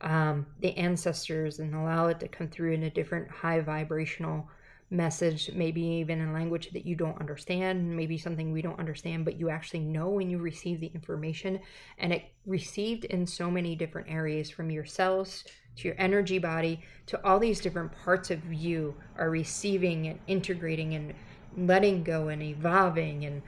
um, 0.00 0.46
the 0.60 0.76
ancestors 0.76 1.58
and 1.58 1.74
allow 1.74 2.08
it 2.08 2.20
to 2.20 2.28
come 2.28 2.48
through 2.48 2.72
in 2.72 2.84
a 2.84 2.90
different 2.90 3.30
high 3.30 3.60
vibrational 3.60 4.48
message, 4.90 5.50
maybe 5.54 5.82
even 5.82 6.20
in 6.20 6.32
language 6.32 6.70
that 6.72 6.86
you 6.86 6.94
don't 6.94 7.20
understand, 7.20 7.94
maybe 7.94 8.16
something 8.16 8.52
we 8.52 8.62
don't 8.62 8.78
understand, 8.78 9.24
but 9.24 9.38
you 9.38 9.50
actually 9.50 9.80
know 9.80 10.08
when 10.08 10.30
you 10.30 10.38
receive 10.38 10.80
the 10.80 10.90
information. 10.94 11.60
And 11.98 12.12
it 12.12 12.24
received 12.46 13.04
in 13.06 13.26
so 13.26 13.50
many 13.50 13.76
different 13.76 14.08
areas 14.10 14.50
from 14.50 14.70
your 14.70 14.86
cells 14.86 15.44
to 15.76 15.88
your 15.88 15.96
energy 15.98 16.38
body 16.38 16.80
to 17.06 17.24
all 17.24 17.38
these 17.38 17.60
different 17.60 17.92
parts 17.92 18.30
of 18.30 18.52
you 18.52 18.94
are 19.16 19.30
receiving 19.30 20.08
and 20.08 20.18
integrating 20.26 20.94
and 20.94 21.14
letting 21.56 22.02
go 22.02 22.28
and 22.28 22.42
evolving. 22.42 23.24
And 23.26 23.42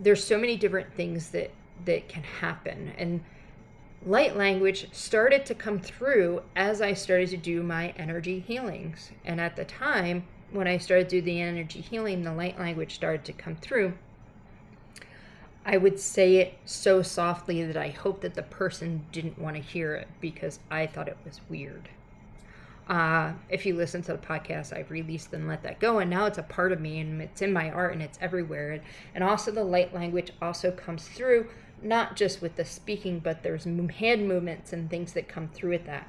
there's 0.00 0.24
so 0.24 0.38
many 0.38 0.56
different 0.56 0.92
things 0.94 1.30
that 1.30 1.50
that 1.84 2.08
can 2.08 2.22
happen. 2.22 2.92
And 2.98 3.22
light 4.04 4.36
language 4.36 4.88
started 4.92 5.46
to 5.46 5.54
come 5.54 5.78
through 5.78 6.42
as 6.56 6.80
I 6.80 6.94
started 6.94 7.30
to 7.30 7.36
do 7.36 7.62
my 7.62 7.88
energy 7.96 8.40
healings. 8.40 9.10
And 9.24 9.40
at 9.40 9.56
the 9.56 9.64
time, 9.64 10.24
when 10.52 10.66
I 10.66 10.78
started 10.78 11.08
doing 11.08 11.24
the 11.24 11.40
energy 11.40 11.80
healing, 11.80 12.22
the 12.22 12.32
light 12.32 12.58
language 12.58 12.94
started 12.94 13.24
to 13.24 13.32
come 13.32 13.56
through. 13.56 13.94
I 15.64 15.76
would 15.76 16.00
say 16.00 16.36
it 16.36 16.54
so 16.64 17.02
softly 17.02 17.62
that 17.64 17.76
I 17.76 17.88
hope 17.88 18.22
that 18.22 18.34
the 18.34 18.42
person 18.42 19.04
didn't 19.12 19.38
want 19.38 19.56
to 19.56 19.62
hear 19.62 19.94
it 19.94 20.08
because 20.20 20.58
I 20.70 20.86
thought 20.86 21.08
it 21.08 21.18
was 21.24 21.40
weird. 21.48 21.88
Uh, 22.88 23.34
if 23.48 23.64
you 23.64 23.76
listen 23.76 24.02
to 24.02 24.12
the 24.12 24.18
podcast, 24.18 24.76
I've 24.76 24.90
released 24.90 25.32
and 25.32 25.46
let 25.46 25.62
that 25.62 25.78
go, 25.78 26.00
and 26.00 26.10
now 26.10 26.26
it's 26.26 26.38
a 26.38 26.42
part 26.42 26.72
of 26.72 26.80
me, 26.80 26.98
and 26.98 27.22
it's 27.22 27.40
in 27.40 27.52
my 27.52 27.70
art, 27.70 27.92
and 27.92 28.02
it's 28.02 28.18
everywhere. 28.20 28.72
And, 28.72 28.82
and 29.14 29.22
also, 29.22 29.52
the 29.52 29.62
light 29.62 29.94
language 29.94 30.32
also 30.42 30.72
comes 30.72 31.06
through 31.06 31.48
not 31.82 32.16
just 32.16 32.42
with 32.42 32.56
the 32.56 32.64
speaking, 32.64 33.20
but 33.20 33.42
there's 33.42 33.64
hand 33.64 34.26
movements 34.26 34.72
and 34.72 34.90
things 34.90 35.12
that 35.12 35.28
come 35.28 35.48
through 35.48 35.70
with 35.70 35.86
that. 35.86 36.08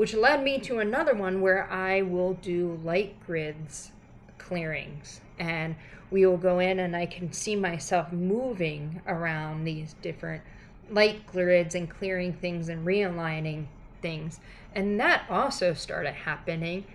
Which 0.00 0.14
led 0.14 0.42
me 0.42 0.58
to 0.60 0.78
another 0.78 1.12
one 1.12 1.42
where 1.42 1.70
I 1.70 2.00
will 2.00 2.32
do 2.32 2.80
light 2.82 3.16
grids 3.26 3.90
clearings. 4.38 5.20
And 5.38 5.76
we 6.10 6.24
will 6.24 6.38
go 6.38 6.58
in 6.58 6.78
and 6.78 6.96
I 6.96 7.04
can 7.04 7.34
see 7.34 7.54
myself 7.54 8.10
moving 8.10 9.02
around 9.06 9.64
these 9.64 9.94
different 10.00 10.42
light 10.88 11.26
grids 11.26 11.74
and 11.74 11.90
clearing 11.90 12.32
things 12.32 12.70
and 12.70 12.86
realigning 12.86 13.66
things. 14.00 14.40
And 14.74 14.98
that 14.98 15.24
also 15.28 15.74
started 15.74 16.14
happening 16.14 16.86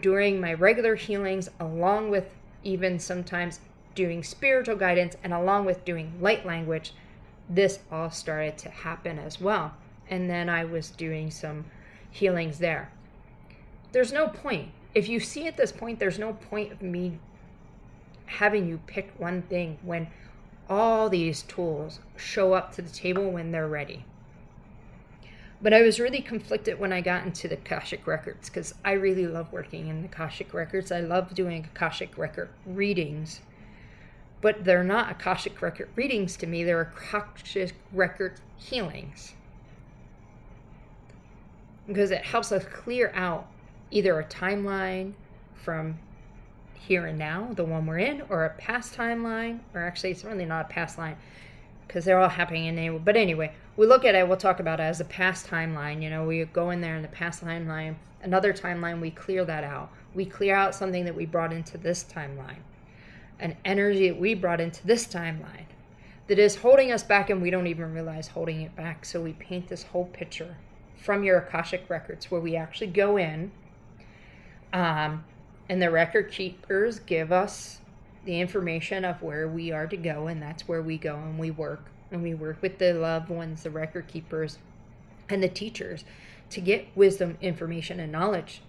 during 0.00 0.40
my 0.40 0.54
regular 0.54 0.94
healings, 0.94 1.50
along 1.60 2.08
with 2.08 2.34
even 2.62 2.98
sometimes 2.98 3.60
doing 3.94 4.22
spiritual 4.24 4.76
guidance 4.76 5.18
and 5.22 5.34
along 5.34 5.66
with 5.66 5.84
doing 5.84 6.14
light 6.18 6.46
language 6.46 6.94
this 7.46 7.80
all 7.92 8.10
started 8.10 8.56
to 8.56 8.70
happen 8.70 9.18
as 9.18 9.38
well. 9.38 9.74
And 10.08 10.30
then 10.30 10.48
I 10.48 10.64
was 10.64 10.88
doing 10.88 11.30
some 11.30 11.66
healings 12.14 12.58
there. 12.58 12.92
There's 13.90 14.12
no 14.12 14.28
point. 14.28 14.70
If 14.94 15.08
you 15.08 15.18
see 15.18 15.48
at 15.48 15.56
this 15.56 15.72
point, 15.72 15.98
there's 15.98 16.18
no 16.18 16.32
point 16.32 16.70
of 16.70 16.80
me 16.80 17.18
having 18.26 18.68
you 18.68 18.80
pick 18.86 19.12
one 19.18 19.42
thing 19.42 19.78
when 19.82 20.06
all 20.70 21.10
these 21.10 21.42
tools 21.42 21.98
show 22.16 22.54
up 22.54 22.72
to 22.74 22.82
the 22.82 22.90
table 22.90 23.30
when 23.30 23.50
they're 23.50 23.68
ready. 23.68 24.04
But 25.60 25.74
I 25.74 25.82
was 25.82 25.98
really 25.98 26.20
conflicted 26.20 26.78
when 26.78 26.92
I 26.92 27.00
got 27.00 27.24
into 27.24 27.48
the 27.48 27.56
Akashic 27.56 28.06
Records 28.06 28.48
because 28.48 28.74
I 28.84 28.92
really 28.92 29.26
love 29.26 29.52
working 29.52 29.88
in 29.88 30.02
the 30.02 30.08
Akashic 30.08 30.54
Records. 30.54 30.92
I 30.92 31.00
love 31.00 31.34
doing 31.34 31.68
Akashic 31.74 32.16
Record 32.16 32.50
readings. 32.64 33.40
But 34.40 34.64
they're 34.64 34.84
not 34.84 35.10
Akashic 35.10 35.60
Record 35.60 35.88
readings 35.96 36.36
to 36.36 36.46
me, 36.46 36.62
they're 36.62 36.80
Akashic 36.80 37.74
Record 37.92 38.40
healings. 38.56 39.34
Because 41.86 42.10
it 42.10 42.22
helps 42.22 42.50
us 42.52 42.64
clear 42.64 43.12
out 43.14 43.46
either 43.90 44.18
a 44.18 44.24
timeline 44.24 45.12
from 45.54 45.98
here 46.74 47.06
and 47.06 47.18
now, 47.18 47.50
the 47.54 47.64
one 47.64 47.86
we're 47.86 47.98
in, 47.98 48.22
or 48.28 48.44
a 48.44 48.50
past 48.50 48.94
timeline, 48.94 49.60
or 49.72 49.82
actually, 49.82 50.10
it's 50.10 50.24
really 50.24 50.44
not 50.44 50.66
a 50.66 50.68
past 50.68 50.98
line 50.98 51.16
because 51.86 52.04
they're 52.04 52.18
all 52.18 52.28
happening 52.28 52.66
in 52.66 52.78
anyway. 52.78 53.00
But 53.02 53.16
anyway, 53.16 53.52
we 53.76 53.86
look 53.86 54.04
at 54.04 54.14
it, 54.14 54.26
we'll 54.26 54.36
talk 54.36 54.60
about 54.60 54.80
it 54.80 54.84
as 54.84 55.00
a 55.00 55.04
past 55.04 55.46
timeline. 55.46 56.02
You 56.02 56.10
know, 56.10 56.26
we 56.26 56.44
go 56.44 56.70
in 56.70 56.80
there 56.80 56.96
in 56.96 57.02
the 57.02 57.08
past 57.08 57.42
timeline, 57.42 57.96
another 58.22 58.52
timeline, 58.52 59.00
we 59.00 59.10
clear 59.10 59.44
that 59.44 59.64
out. 59.64 59.90
We 60.14 60.24
clear 60.24 60.54
out 60.54 60.74
something 60.74 61.04
that 61.04 61.14
we 61.14 61.26
brought 61.26 61.52
into 61.52 61.78
this 61.78 62.04
timeline, 62.04 62.62
an 63.40 63.56
energy 63.64 64.08
that 64.08 64.20
we 64.20 64.34
brought 64.34 64.60
into 64.60 64.86
this 64.86 65.06
timeline 65.06 65.66
that 66.26 66.38
is 66.38 66.56
holding 66.56 66.90
us 66.90 67.02
back 67.02 67.30
and 67.30 67.42
we 67.42 67.50
don't 67.50 67.66
even 67.66 67.92
realize 67.92 68.28
holding 68.28 68.62
it 68.62 68.74
back. 68.76 69.04
So 69.04 69.20
we 69.20 69.32
paint 69.34 69.68
this 69.68 69.82
whole 69.82 70.06
picture 70.06 70.56
from 71.04 71.22
your 71.22 71.36
Akashic 71.36 71.84
records 71.90 72.30
where 72.30 72.40
we 72.40 72.56
actually 72.56 72.86
go 72.86 73.18
in. 73.18 73.52
Um, 74.72 75.22
and 75.68 75.80
the 75.80 75.90
record 75.90 76.32
keepers 76.32 76.98
give 76.98 77.30
us 77.30 77.80
the 78.24 78.40
information 78.40 79.04
of 79.04 79.20
where 79.20 79.46
we 79.46 79.70
are 79.70 79.86
to 79.86 79.98
go, 79.98 80.26
and 80.28 80.40
that's 80.40 80.66
where 80.66 80.80
we 80.80 80.96
go 80.96 81.16
and 81.16 81.38
we 81.38 81.50
work. 81.50 81.84
And 82.10 82.22
we 82.22 82.32
work 82.32 82.62
with 82.62 82.78
the 82.78 82.94
loved 82.94 83.28
ones, 83.28 83.64
the 83.64 83.70
record 83.70 84.08
keepers, 84.08 84.58
and 85.28 85.42
the 85.42 85.48
teachers 85.48 86.04
to 86.50 86.60
get 86.62 86.88
wisdom, 86.94 87.36
information, 87.42 88.00
and 88.00 88.10
knowledge 88.10 88.62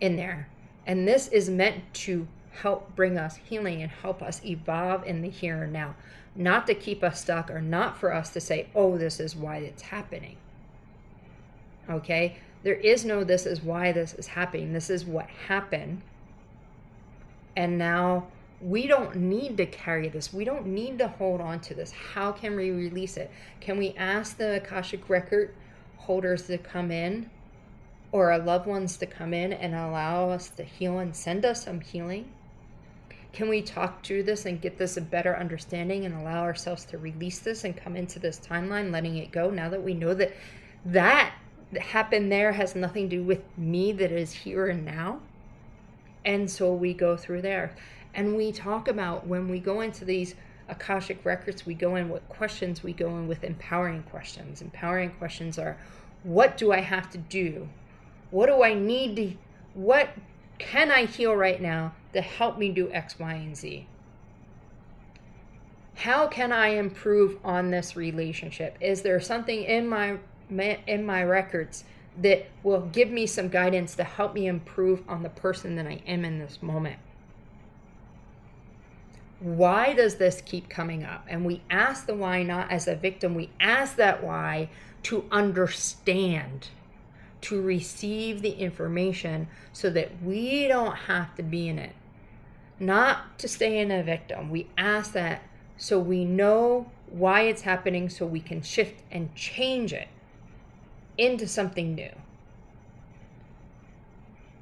in 0.00 0.16
there. 0.16 0.48
And 0.86 1.06
this 1.06 1.28
is 1.28 1.48
meant 1.48 1.94
to 1.94 2.26
help 2.62 2.96
bring 2.96 3.16
us 3.16 3.36
healing 3.36 3.80
and 3.80 3.92
help 3.92 4.22
us 4.22 4.44
evolve 4.44 5.04
in 5.04 5.22
the 5.22 5.30
here 5.30 5.62
and 5.62 5.72
now, 5.72 5.94
not 6.34 6.66
to 6.66 6.74
keep 6.74 7.04
us 7.04 7.20
stuck 7.20 7.48
or 7.48 7.60
not 7.60 7.96
for 7.96 8.12
us 8.12 8.30
to 8.30 8.40
say, 8.40 8.68
oh, 8.74 8.98
this 8.98 9.20
is 9.20 9.36
why 9.36 9.58
it's 9.58 9.82
happening. 9.82 10.36
Okay? 11.88 12.36
There 12.62 12.74
is 12.74 13.04
no, 13.04 13.24
this 13.24 13.46
is 13.46 13.62
why 13.62 13.92
this 13.92 14.14
is 14.14 14.26
happening. 14.26 14.72
This 14.72 14.90
is 14.90 15.04
what 15.04 15.26
happened. 15.28 16.02
And 17.56 17.78
now 17.78 18.26
we 18.60 18.86
don't 18.86 19.16
need 19.16 19.56
to 19.58 19.66
carry 19.66 20.08
this. 20.08 20.32
We 20.32 20.44
don't 20.44 20.66
need 20.66 20.98
to 20.98 21.08
hold 21.08 21.40
on 21.40 21.60
to 21.60 21.74
this. 21.74 21.92
How 21.92 22.32
can 22.32 22.56
we 22.56 22.70
release 22.70 23.16
it? 23.16 23.30
Can 23.60 23.78
we 23.78 23.94
ask 23.96 24.36
the 24.36 24.56
Akashic 24.56 25.08
record 25.08 25.54
holders 25.96 26.46
to 26.46 26.58
come 26.58 26.90
in 26.90 27.30
or 28.12 28.32
our 28.32 28.38
loved 28.38 28.66
ones 28.66 28.96
to 28.96 29.06
come 29.06 29.34
in 29.34 29.52
and 29.52 29.74
allow 29.74 30.30
us 30.30 30.48
to 30.50 30.62
heal 30.62 30.98
and 30.98 31.14
send 31.14 31.44
us 31.44 31.64
some 31.64 31.80
healing? 31.80 32.32
Can 33.32 33.50
we 33.50 33.60
talk 33.60 34.02
through 34.02 34.22
this 34.22 34.46
and 34.46 34.62
get 34.62 34.78
this 34.78 34.96
a 34.96 35.02
better 35.02 35.36
understanding 35.36 36.06
and 36.06 36.14
allow 36.14 36.42
ourselves 36.42 36.86
to 36.86 36.98
release 36.98 37.40
this 37.40 37.64
and 37.64 37.76
come 37.76 37.94
into 37.94 38.18
this 38.18 38.40
timeline, 38.40 38.90
letting 38.90 39.18
it 39.18 39.30
go 39.30 39.50
now 39.50 39.68
that 39.68 39.82
we 39.82 39.92
know 39.92 40.14
that 40.14 40.32
that 40.86 41.34
happened 41.78 42.30
there 42.30 42.52
has 42.52 42.74
nothing 42.74 43.08
to 43.10 43.16
do 43.16 43.22
with 43.22 43.42
me 43.56 43.92
that 43.92 44.12
is 44.12 44.32
here 44.32 44.66
and 44.66 44.84
now? 44.84 45.20
And 46.24 46.50
so 46.50 46.72
we 46.72 46.92
go 46.92 47.16
through 47.16 47.42
there. 47.42 47.74
And 48.14 48.36
we 48.36 48.52
talk 48.52 48.88
about 48.88 49.26
when 49.26 49.48
we 49.48 49.60
go 49.60 49.80
into 49.80 50.04
these 50.04 50.34
Akashic 50.68 51.24
records, 51.24 51.64
we 51.64 51.74
go 51.74 51.96
in 51.96 52.08
with 52.08 52.28
questions, 52.28 52.82
we 52.82 52.92
go 52.92 53.08
in 53.18 53.28
with 53.28 53.44
empowering 53.44 54.02
questions. 54.04 54.62
Empowering 54.62 55.10
questions 55.10 55.58
are 55.58 55.76
what 56.22 56.56
do 56.56 56.72
I 56.72 56.80
have 56.80 57.08
to 57.10 57.18
do? 57.18 57.68
What 58.30 58.46
do 58.46 58.62
I 58.62 58.74
need 58.74 59.16
to, 59.16 59.32
what 59.74 60.10
can 60.58 60.90
I 60.90 61.04
heal 61.04 61.34
right 61.34 61.60
now 61.60 61.94
to 62.12 62.20
help 62.20 62.58
me 62.58 62.70
do 62.70 62.90
X, 62.90 63.18
Y, 63.18 63.34
and 63.34 63.56
Z? 63.56 63.86
How 65.94 66.26
can 66.26 66.52
I 66.52 66.68
improve 66.68 67.38
on 67.44 67.70
this 67.70 67.96
relationship? 67.96 68.76
Is 68.80 69.02
there 69.02 69.20
something 69.20 69.62
in 69.62 69.88
my 69.88 70.18
in 70.50 71.04
my 71.04 71.22
records 71.22 71.84
that 72.18 72.46
will 72.62 72.80
give 72.80 73.10
me 73.10 73.26
some 73.26 73.48
guidance 73.48 73.94
to 73.96 74.04
help 74.04 74.34
me 74.34 74.46
improve 74.46 75.02
on 75.08 75.22
the 75.22 75.28
person 75.28 75.76
that 75.76 75.86
I 75.86 76.00
am 76.06 76.24
in 76.24 76.38
this 76.38 76.62
moment? 76.62 76.98
why 79.40 79.92
does 79.92 80.16
this 80.16 80.42
keep 80.44 80.68
coming 80.68 81.04
up? 81.04 81.24
And 81.28 81.44
we 81.44 81.62
ask 81.70 82.06
the 82.06 82.14
why 82.14 82.42
not 82.42 82.70
as 82.70 82.88
a 82.88 82.96
victim, 82.96 83.34
we 83.34 83.50
ask 83.60 83.96
that 83.96 84.22
why 84.22 84.70
to 85.04 85.24
understand, 85.30 86.68
to 87.42 87.60
receive 87.60 88.42
the 88.42 88.52
information 88.52 89.48
so 89.72 89.90
that 89.90 90.22
we 90.22 90.66
don't 90.66 90.96
have 90.96 91.34
to 91.36 91.42
be 91.42 91.68
in 91.68 91.78
it. 91.78 91.92
Not 92.80 93.38
to 93.38 93.48
stay 93.48 93.78
in 93.78 93.90
a 93.90 94.02
victim. 94.02 94.50
We 94.50 94.68
ask 94.76 95.12
that 95.12 95.42
so 95.76 95.98
we 95.98 96.24
know 96.24 96.90
why 97.10 97.42
it's 97.42 97.62
happening 97.62 98.08
so 98.08 98.26
we 98.26 98.40
can 98.40 98.62
shift 98.62 99.02
and 99.10 99.34
change 99.34 99.92
it 99.92 100.08
into 101.18 101.46
something 101.46 101.94
new. 101.94 102.10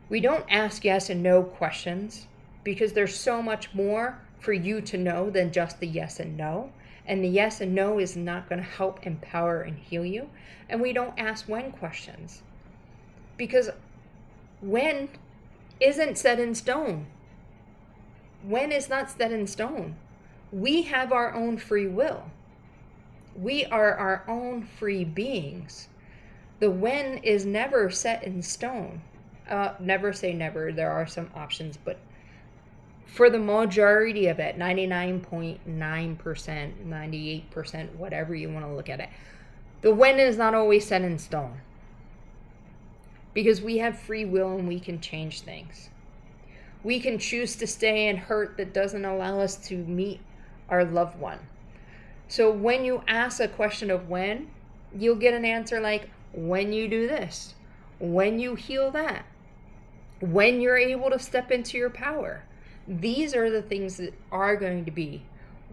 We 0.08 0.20
don't 0.20 0.44
ask 0.48 0.84
yes 0.84 1.10
and 1.10 1.22
no 1.22 1.42
questions 1.42 2.26
because 2.62 2.92
there's 2.92 3.18
so 3.18 3.42
much 3.42 3.74
more 3.74 4.20
for 4.38 4.52
you 4.52 4.80
to 4.82 4.98
know 4.98 5.30
than 5.30 5.52
just 5.52 5.80
the 5.80 5.86
yes 5.86 6.20
and 6.20 6.36
no. 6.36 6.70
And 7.06 7.22
the 7.22 7.28
yes 7.28 7.60
and 7.60 7.74
no 7.74 7.98
is 7.98 8.16
not 8.16 8.48
going 8.48 8.60
to 8.60 8.68
help 8.68 9.06
empower 9.06 9.62
and 9.62 9.78
heal 9.78 10.04
you. 10.04 10.30
And 10.68 10.80
we 10.80 10.92
don't 10.92 11.18
ask 11.18 11.48
when 11.48 11.72
questions 11.72 12.42
because 13.36 13.70
when 14.60 15.08
isn't 15.80 16.18
set 16.18 16.38
in 16.38 16.54
stone. 16.54 17.06
When 18.42 18.72
is 18.72 18.88
not 18.88 19.10
set 19.10 19.32
in 19.32 19.46
stone. 19.46 19.96
We 20.52 20.82
have 20.82 21.12
our 21.12 21.34
own 21.34 21.58
free 21.58 21.88
will. 21.88 22.30
We 23.34 23.64
are 23.66 23.94
our 23.94 24.24
own 24.28 24.68
free 24.78 25.04
beings. 25.04 25.88
The 26.64 26.70
when 26.70 27.18
is 27.18 27.44
never 27.44 27.90
set 27.90 28.24
in 28.24 28.40
stone. 28.40 29.03
Uh, 29.46 29.74
never 29.79 30.14
say 30.14 30.33
never. 30.33 30.72
There 30.72 30.90
are 30.90 31.07
some 31.07 31.29
options, 31.35 31.77
but 31.77 31.98
for 33.05 33.29
the 33.29 33.38
majority 33.38 34.29
of 34.29 34.38
it 34.38 34.59
99.9% 34.59 35.59
98% 35.68 37.94
whatever 37.96 38.35
you 38.35 38.48
want 38.48 38.64
to 38.64 38.72
look 38.72 38.88
at 38.88 38.98
it 38.98 39.11
the 39.83 39.94
when 39.94 40.18
is 40.18 40.38
not 40.38 40.55
always 40.55 40.87
set 40.87 41.03
in 41.03 41.18
stone 41.18 41.61
because 43.35 43.61
we 43.61 43.77
have 43.77 43.98
free 43.98 44.24
will 44.24 44.57
and 44.57 44.66
we 44.66 44.81
can 44.81 44.98
change 45.03 45.42
things 45.42 45.90
we 46.83 46.98
can 46.98 47.18
choose 47.18 47.57
to 47.57 47.66
stay 47.66 48.09
in 48.09 48.16
hurt 48.16 48.57
that 48.57 48.72
doesn't 48.72 49.05
allow 49.05 49.38
us 49.38 49.57
to 49.57 49.77
meet 49.77 50.18
our 50.70 50.83
loved 50.83 51.20
one 51.20 51.40
so 52.27 52.50
when 52.50 52.87
you 52.87 53.03
ask 53.07 53.38
a 53.38 53.48
question 53.48 53.90
of 53.90 54.09
when 54.09 54.48
you'll 54.98 55.14
get 55.14 55.35
an 55.35 55.44
answer 55.44 55.79
like 55.79 56.09
when 56.34 56.72
you 56.72 56.88
do 56.88 57.06
this 57.06 57.54
when 57.98 58.38
you 58.38 58.54
heal 58.54 58.90
that 58.90 59.24
when 60.20 60.60
you're 60.60 60.76
able 60.76 61.10
to 61.10 61.18
step 61.18 61.50
into 61.50 61.78
your 61.78 61.90
power 61.90 62.44
these 62.86 63.34
are 63.34 63.50
the 63.50 63.62
things 63.62 63.96
that 63.96 64.12
are 64.30 64.56
going 64.56 64.84
to 64.84 64.90
be 64.90 65.24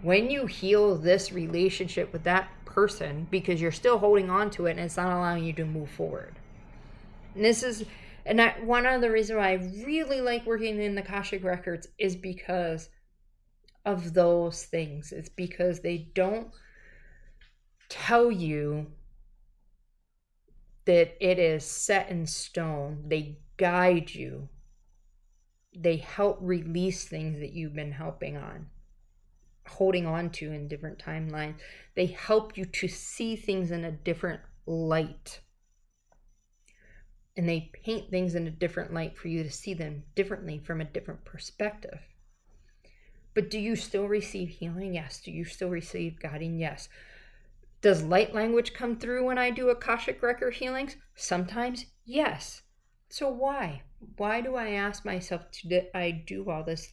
when 0.02 0.30
you 0.32 0.45
heal 0.45 0.95
this 0.95 1.32
relationship 1.32 2.12
with 2.12 2.24
that 2.24 2.50
person 2.65 3.28
because 3.30 3.62
you're 3.62 3.71
still 3.71 4.00
holding 4.00 4.30
on 4.30 4.50
to 4.52 4.65
it 4.65 4.71
and 4.71 4.80
it's 4.80 4.97
not 4.97 5.15
allowing 5.15 5.43
you 5.43 5.54
to 5.54 5.65
move 5.65 5.89
forward. 5.89 6.34
And 7.36 7.43
this 7.43 7.63
is 7.63 7.86
and 8.26 8.39
I, 8.39 8.56
one 8.63 8.86
of 8.86 9.02
the 9.02 9.10
reasons 9.10 9.38
why 9.38 9.52
I 9.52 9.84
really 9.86 10.21
like 10.21 10.45
working 10.45 10.80
in 10.80 10.93
the 10.93 11.02
Akashic 11.02 11.43
records 11.43 11.88
is 11.97 12.15
because 12.15 12.89
of 13.84 14.13
those 14.13 14.63
things. 14.63 15.12
It's 15.12 15.30
because 15.30 15.80
they 15.80 16.10
don't 16.13 16.50
tell 17.89 18.32
you 18.32 18.88
that 20.86 21.15
it 21.20 21.39
is 21.39 21.65
set 21.65 22.10
in 22.10 22.26
stone. 22.26 23.04
They 23.08 23.39
guide 23.58 24.13
you. 24.13 24.50
They 25.76 25.98
help 25.98 26.38
release 26.41 27.06
things 27.06 27.39
that 27.39 27.54
you've 27.54 27.76
been 27.76 27.94
helping 27.94 28.38
on 28.38 28.67
holding 29.67 30.06
on 30.06 30.30
to 30.30 30.52
in 30.52 30.67
different 30.67 31.00
timelines. 31.00 31.56
They 31.96 32.08
help 32.08 32.58
you 32.58 32.65
to 32.65 32.88
see 32.88 33.36
things 33.36 33.72
in 33.72 33.84
a 33.86 33.91
different 33.91 34.41
light. 34.65 35.41
And 37.38 37.48
they 37.48 37.72
paint 37.74 38.10
things 38.10 38.36
in 38.36 38.48
a 38.48 38.52
different 38.52 38.94
light 38.94 39.17
for 39.17 39.30
you 39.30 39.44
to 39.44 39.52
see 39.52 39.74
them 39.74 40.04
differently 40.15 40.60
from 40.60 40.82
a 40.82 40.86
different 40.86 41.24
perspective. 41.24 42.00
But 43.34 43.50
do 43.50 43.58
you 43.58 43.78
still 43.78 44.08
receive 44.08 44.50
healing? 44.50 44.96
Yes. 44.96 45.22
Do 45.22 45.32
you 45.32 45.46
still 45.46 45.70
receive 45.70 46.20
guiding? 46.20 46.60
Yes 46.60 46.89
does 47.82 48.04
light 48.04 48.34
language 48.34 48.74
come 48.74 48.98
through 48.98 49.26
when 49.26 49.38
i 49.38 49.50
do 49.50 49.70
akashic 49.70 50.22
record 50.22 50.56
healings 50.56 50.96
sometimes 51.15 51.86
yes 52.06 52.62
so 53.10 53.30
why 53.30 53.82
why 54.17 54.41
do 54.41 54.56
I 54.56 54.72
ask 54.72 55.06
myself 55.06 55.50
to 55.52 55.96
I 55.96 56.12
do 56.12 56.50
all 56.50 56.63
this 56.63 56.91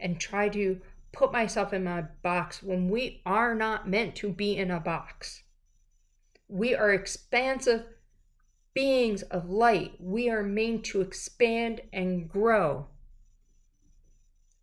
and 0.00 0.18
try 0.18 0.48
to 0.50 0.80
put 1.12 1.32
myself 1.32 1.72
in 1.72 1.84
my 1.84 2.02
box 2.22 2.62
when 2.62 2.88
we 2.88 3.22
are 3.26 3.54
not 3.54 3.88
meant 3.88 4.16
to 4.16 4.32
be 4.32 4.56
in 4.56 4.70
a 4.70 4.80
box? 4.80 5.42
We 6.48 6.74
are 6.74 6.92
expansive 6.92 7.84
beings 8.72 9.22
of 9.22 9.50
light. 9.50 9.92
We 10.00 10.30
are 10.30 10.42
made 10.42 10.84
to 10.84 11.02
expand 11.02 11.82
and 11.92 12.28
grow. 12.28 12.86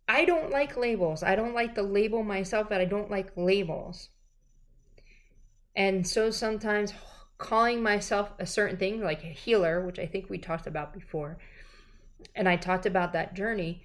I 0.08 0.24
don't 0.24 0.50
like 0.50 0.76
labels. 0.76 1.22
I 1.22 1.36
don't 1.36 1.54
like 1.54 1.74
the 1.74 1.82
label 1.82 2.22
myself, 2.22 2.68
but 2.68 2.80
I 2.80 2.84
don't 2.84 3.10
like 3.10 3.36
labels. 3.36 4.08
And 5.76 6.06
so 6.06 6.30
sometimes 6.30 6.94
calling 7.36 7.82
myself 7.82 8.32
a 8.38 8.46
certain 8.46 8.78
thing, 8.78 9.02
like 9.02 9.22
a 9.22 9.28
healer, 9.28 9.84
which 9.84 9.98
I 9.98 10.06
think 10.06 10.30
we 10.30 10.38
talked 10.38 10.66
about 10.66 10.94
before, 10.94 11.38
and 12.34 12.48
I 12.48 12.56
talked 12.56 12.86
about 12.86 13.12
that 13.12 13.34
journey, 13.34 13.82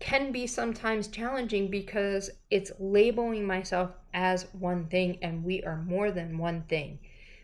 can 0.00 0.32
be 0.32 0.46
sometimes 0.46 1.06
challenging 1.06 1.70
because 1.70 2.30
it's 2.50 2.72
labeling 2.80 3.46
myself 3.46 3.90
as 4.12 4.46
one 4.52 4.86
thing, 4.86 5.18
and 5.22 5.44
we 5.44 5.62
are 5.62 5.76
more 5.76 6.10
than 6.10 6.38
one 6.38 6.62
thing. 6.62 6.98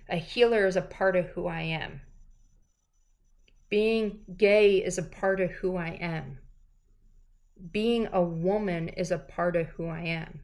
A 0.09 0.17
healer 0.17 0.67
is 0.67 0.77
a 0.77 0.83
part 0.83 1.15
of 1.15 1.27
who 1.27 1.47
I 1.47 1.63
am. 1.63 2.01
Being 3.69 4.21
gay 4.37 4.79
is 4.79 4.99
a 4.99 5.03
part 5.03 5.41
of 5.41 5.51
who 5.51 5.77
I 5.77 5.91
am. 6.01 6.39
Being 7.71 8.09
a 8.13 8.23
woman 8.23 8.89
is 8.89 9.11
a 9.11 9.19
part 9.19 9.55
of 9.55 9.69
who 9.69 9.87
I 9.87 10.01
am. 10.01 10.41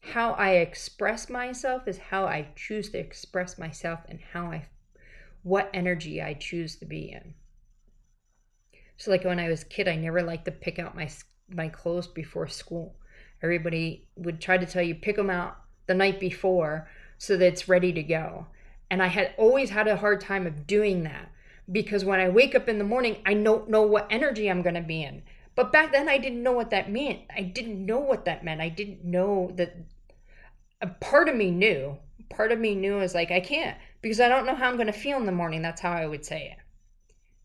How 0.00 0.32
I 0.32 0.52
express 0.52 1.28
myself 1.28 1.86
is 1.86 1.98
how 1.98 2.24
I 2.24 2.48
choose 2.56 2.90
to 2.90 2.98
express 2.98 3.58
myself 3.58 4.00
and 4.08 4.20
how 4.32 4.46
I 4.46 4.66
what 5.42 5.70
energy 5.72 6.20
I 6.20 6.34
choose 6.34 6.76
to 6.76 6.84
be 6.84 7.10
in. 7.12 7.34
So 8.96 9.10
like 9.10 9.24
when 9.24 9.38
I 9.38 9.48
was 9.48 9.62
a 9.62 9.66
kid, 9.66 9.88
I 9.88 9.96
never 9.96 10.22
liked 10.22 10.44
to 10.46 10.50
pick 10.50 10.78
out 10.78 10.96
my 10.96 11.08
my 11.48 11.68
clothes 11.68 12.06
before 12.06 12.48
school. 12.48 12.96
Everybody 13.42 14.08
would 14.16 14.40
try 14.40 14.58
to 14.58 14.66
tell 14.66 14.82
you 14.82 14.94
pick 14.94 15.16
them 15.16 15.30
out 15.30 15.56
the 15.86 15.94
night 15.94 16.20
before 16.20 16.88
so 17.18 17.36
that 17.36 17.46
it's 17.46 17.68
ready 17.68 17.92
to 17.92 18.02
go. 18.02 18.46
And 18.90 19.02
I 19.02 19.06
had 19.06 19.34
always 19.36 19.70
had 19.70 19.88
a 19.88 19.96
hard 19.96 20.20
time 20.20 20.46
of 20.46 20.66
doing 20.66 21.04
that 21.04 21.30
because 21.70 22.04
when 22.04 22.20
I 22.20 22.28
wake 22.28 22.54
up 22.54 22.68
in 22.68 22.78
the 22.78 22.84
morning, 22.84 23.22
I 23.24 23.34
don't 23.34 23.68
know 23.68 23.82
what 23.82 24.08
energy 24.10 24.50
I'm 24.50 24.62
going 24.62 24.74
to 24.74 24.80
be 24.80 25.02
in. 25.02 25.22
But 25.54 25.72
back 25.72 25.92
then, 25.92 26.08
I 26.08 26.18
didn't 26.18 26.42
know 26.42 26.52
what 26.52 26.70
that 26.70 26.90
meant. 26.90 27.20
I 27.34 27.42
didn't 27.42 27.84
know 27.84 27.98
what 27.98 28.24
that 28.24 28.44
meant. 28.44 28.60
I 28.60 28.68
didn't 28.68 29.04
know 29.04 29.50
that. 29.56 29.76
A 30.80 30.86
part 30.86 31.28
of 31.28 31.36
me 31.36 31.50
knew. 31.50 31.98
Part 32.30 32.52
of 32.52 32.58
me 32.58 32.74
knew 32.74 33.00
is 33.00 33.14
like, 33.14 33.30
I 33.30 33.40
can't 33.40 33.76
because 34.02 34.20
I 34.20 34.28
don't 34.28 34.46
know 34.46 34.54
how 34.54 34.68
I'm 34.68 34.76
going 34.76 34.86
to 34.86 34.92
feel 34.92 35.18
in 35.18 35.26
the 35.26 35.32
morning. 35.32 35.62
That's 35.62 35.80
how 35.80 35.92
I 35.92 36.06
would 36.06 36.24
say 36.24 36.52
it. 36.52 36.58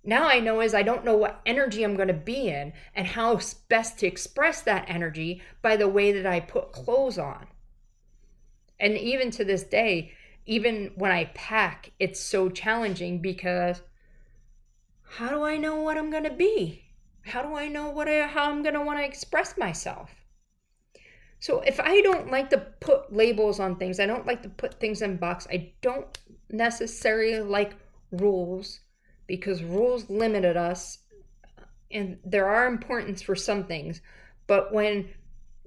Now 0.03 0.27
I 0.27 0.39
know 0.39 0.61
is 0.61 0.75
I 0.75 0.83
don't 0.83 1.03
know 1.03 1.17
what 1.17 1.41
energy 1.45 1.83
I'm 1.83 1.95
going 1.95 2.07
to 2.09 2.13
be 2.13 2.47
in 2.47 2.73
and 2.93 3.07
how 3.07 3.39
best 3.67 3.97
to 3.99 4.07
express 4.07 4.61
that 4.61 4.85
energy 4.87 5.41
by 5.63 5.75
the 5.75 5.89
way 5.89 6.11
that 6.11 6.27
I 6.27 6.39
put 6.39 6.71
clothes 6.71 7.17
on. 7.17 7.47
And 8.79 8.97
even 8.97 9.31
to 9.31 9.43
this 9.43 9.63
day, 9.63 10.11
even 10.45 10.91
when 10.95 11.11
I 11.11 11.25
pack, 11.33 11.91
it's 11.99 12.19
so 12.19 12.49
challenging 12.49 13.19
because 13.19 13.81
how 15.17 15.29
do 15.29 15.43
I 15.43 15.57
know 15.57 15.77
what 15.77 15.97
I'm 15.97 16.11
going 16.11 16.23
to 16.23 16.29
be? 16.29 16.84
How 17.25 17.41
do 17.41 17.55
I 17.55 17.67
know 17.67 17.89
what 17.89 18.07
I, 18.07 18.27
how 18.27 18.49
I'm 18.49 18.61
going 18.61 18.75
to 18.75 18.81
want 18.81 18.99
to 18.99 19.05
express 19.05 19.57
myself? 19.57 20.11
So 21.39 21.61
if 21.61 21.79
I 21.79 22.01
don't 22.01 22.31
like 22.31 22.49
to 22.51 22.57
put 22.57 23.13
labels 23.13 23.59
on 23.59 23.75
things, 23.75 23.99
I 23.99 24.05
don't 24.05 24.25
like 24.25 24.41
to 24.43 24.49
put 24.49 24.79
things 24.79 25.01
in 25.01 25.17
box. 25.17 25.47
I 25.51 25.73
don't 25.81 26.17
necessarily 26.49 27.39
like 27.39 27.73
rules 28.11 28.79
because 29.27 29.63
rules 29.63 30.09
limited 30.09 30.55
us 30.55 30.99
and 31.91 32.17
there 32.23 32.47
are 32.47 32.67
importance 32.67 33.21
for 33.21 33.35
some 33.35 33.65
things. 33.65 34.01
But 34.47 34.73
when 34.73 35.09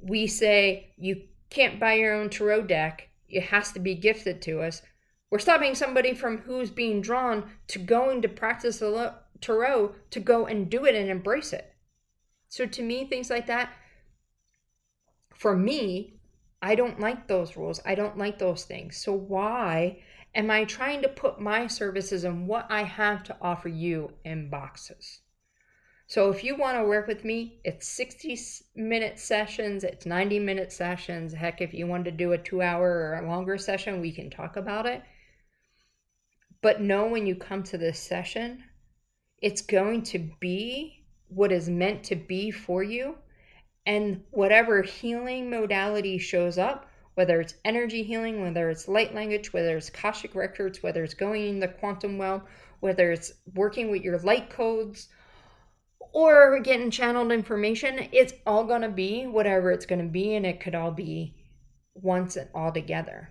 we 0.01 0.27
say 0.27 0.93
you 0.97 1.23
can't 1.51 1.81
buy 1.81 1.95
your 1.95 2.15
own 2.15 2.31
tarot 2.31 2.63
deck, 2.63 3.09
it 3.29 3.43
has 3.45 3.73
to 3.73 3.81
be 3.81 3.95
gifted 3.95 4.41
to 4.43 4.63
us, 4.63 4.83
we're 5.31 5.39
stopping 5.39 5.75
somebody 5.75 6.15
from 6.15 6.39
who's 6.39 6.71
being 6.71 7.03
drawn 7.03 7.51
to 7.69 7.79
going 7.79 8.23
to 8.23 8.29
practice 8.29 8.81
a 8.81 9.15
tarot 9.41 9.95
to 10.11 10.21
go 10.21 10.47
and 10.47 10.71
do 10.71 10.85
it 10.85 10.95
and 10.95 11.11
embrace 11.11 11.53
it. 11.53 11.75
So 12.49 12.67
to 12.67 12.83
me, 12.83 13.07
things 13.07 13.31
like 13.31 13.47
that, 13.47 13.73
for 15.35 15.57
me, 15.57 16.19
I 16.61 16.75
don't 16.75 16.99
like 16.99 17.29
those 17.29 17.57
rules. 17.57 17.81
I 17.85 17.95
don't 17.95 18.19
like 18.19 18.39
those 18.39 18.65
things. 18.65 18.97
So 18.97 19.13
why 19.13 20.03
am 20.35 20.51
I 20.51 20.65
trying 20.65 21.03
to 21.03 21.09
put 21.09 21.41
my 21.41 21.67
services 21.67 22.25
and 22.25 22.49
what 22.49 22.67
I 22.71 22.83
have 22.83 23.23
to 23.25 23.37
offer 23.41 23.69
you 23.69 24.13
in 24.25 24.51
boxes? 24.51 25.21
So 26.09 26.31
if 26.31 26.43
you 26.43 26.57
want 26.57 26.79
to 26.79 26.85
work 26.85 27.07
with 27.07 27.23
me, 27.23 27.61
it's 27.65 27.87
60 27.87 28.39
minute 28.75 29.19
sessions, 29.19 29.85
it's 29.85 30.07
90 30.07 30.39
minute 30.39 30.73
sessions. 30.73 31.35
Heck, 31.35 31.61
if 31.61 31.75
you 31.75 31.87
want 31.87 32.07
to 32.07 32.11
do 32.11 32.33
a 32.33 32.39
two 32.39 32.63
hour 32.63 32.89
or 32.89 33.15
a 33.15 33.29
longer 33.29 33.59
session, 33.59 34.01
we 34.01 34.11
can 34.11 34.31
talk 34.31 34.57
about 34.57 34.87
it. 34.87 35.03
But 36.63 36.81
know 36.81 37.07
when 37.07 37.27
you 37.27 37.37
come 37.37 37.63
to 37.65 37.79
this 37.79 38.01
session 38.01 38.65
it's 39.41 39.63
going 39.63 40.03
to 40.03 40.19
be 40.41 41.05
what 41.29 41.53
is 41.53 41.69
meant 41.69 42.05
to 42.05 42.17
be 42.17 42.51
for 42.51 42.83
you. 42.83 43.17
And 43.87 44.23
whatever 44.31 44.83
healing 44.83 45.49
modality 45.51 46.19
shows 46.19 46.59
up, 46.59 46.91
whether 47.15 47.41
it's 47.41 47.55
energy 47.65 48.03
healing, 48.03 48.43
whether 48.43 48.69
it's 48.71 48.87
light 48.87 49.15
language, 49.15 49.53
whether 49.53 49.77
it's 49.77 49.89
Akashic 49.89 50.35
records, 50.35 50.83
whether 50.83 51.03
it's 51.03 51.15
going 51.15 51.49
in 51.49 51.61
the 51.61 51.69
quantum 51.69 52.19
well, 52.19 52.47
whether 52.81 53.11
it's 53.11 53.33
working 53.55 53.91
with 53.91 54.03
your 54.03 54.19
light 54.19 54.51
codes, 54.51 55.09
or 56.13 56.61
getting 56.61 56.91
channeled 56.91 57.33
information, 57.33 58.09
it's 58.13 58.33
all 58.47 58.65
going 58.65 58.83
to 58.83 58.89
be 58.89 59.27
whatever 59.27 59.71
it's 59.71 59.87
going 59.87 60.01
to 60.01 60.11
be, 60.11 60.35
and 60.35 60.47
it 60.47 60.61
could 60.61 60.75
all 60.75 60.91
be 60.91 61.35
once 61.95 62.37
and 62.37 62.49
all 62.55 62.73
together. 62.73 63.31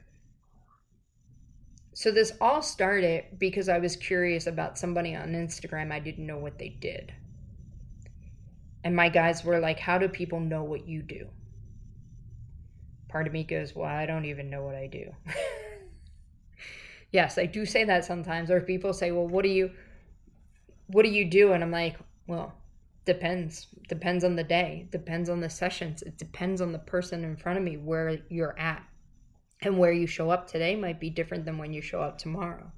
So 1.98 2.12
this 2.12 2.32
all 2.40 2.62
started 2.62 3.24
because 3.40 3.70
I 3.70 3.80
was 3.80 3.96
curious 3.96 4.46
about 4.46 4.78
somebody 4.78 5.16
on 5.16 5.30
Instagram. 5.30 5.92
I 5.92 5.98
didn't 5.98 6.28
know 6.28 6.38
what 6.38 6.60
they 6.60 6.70
did. 6.70 7.12
And 8.84 8.96
my 8.96 9.10
guys 9.10 9.44
were 9.44 9.58
like, 9.58 9.80
How 9.80 9.98
do 9.98 10.08
people 10.08 10.40
know 10.40 10.62
what 10.62 10.88
you 10.88 11.02
do? 11.02 11.28
Part 13.10 13.26
of 13.26 13.34
me 13.34 13.44
goes, 13.44 13.76
Well, 13.76 13.90
I 13.90 14.06
don't 14.06 14.26
even 14.26 14.48
know 14.48 14.62
what 14.62 14.76
I 14.76 14.86
do. 14.86 15.12
yes, 17.12 17.40
I 17.40 17.48
do 17.48 17.66
say 17.66 17.84
that 17.86 18.06
sometimes. 18.06 18.52
Or 18.52 18.62
people 18.62 18.94
say, 18.94 19.10
Well, 19.10 19.28
what 19.28 19.42
do 19.42 19.50
you 19.50 19.72
what 20.86 21.02
do 21.02 21.10
you 21.10 21.26
do? 21.26 21.54
And 21.54 21.64
I'm 21.64 21.72
like, 21.72 21.98
Well, 22.28 22.54
depends. 23.06 23.70
Depends 23.88 24.24
on 24.24 24.36
the 24.36 24.44
day, 24.44 24.88
depends 24.92 25.30
on 25.30 25.40
the 25.40 25.50
sessions, 25.50 26.04
it 26.04 26.20
depends 26.20 26.62
on 26.62 26.74
the 26.74 26.78
person 26.78 27.24
in 27.24 27.36
front 27.36 27.58
of 27.58 27.64
me 27.64 27.78
where 27.78 28.20
you're 28.30 28.56
at 28.60 28.87
and 29.62 29.78
where 29.78 29.92
you 29.92 30.08
show 30.08 30.30
up 30.30 30.48
today 30.48 30.76
might 30.76 31.00
be 31.00 31.10
different 31.10 31.46
than 31.46 31.58
when 31.58 31.74
you 31.74 31.82
show 31.82 32.02
up 32.02 32.18
tomorrow. 32.18 32.72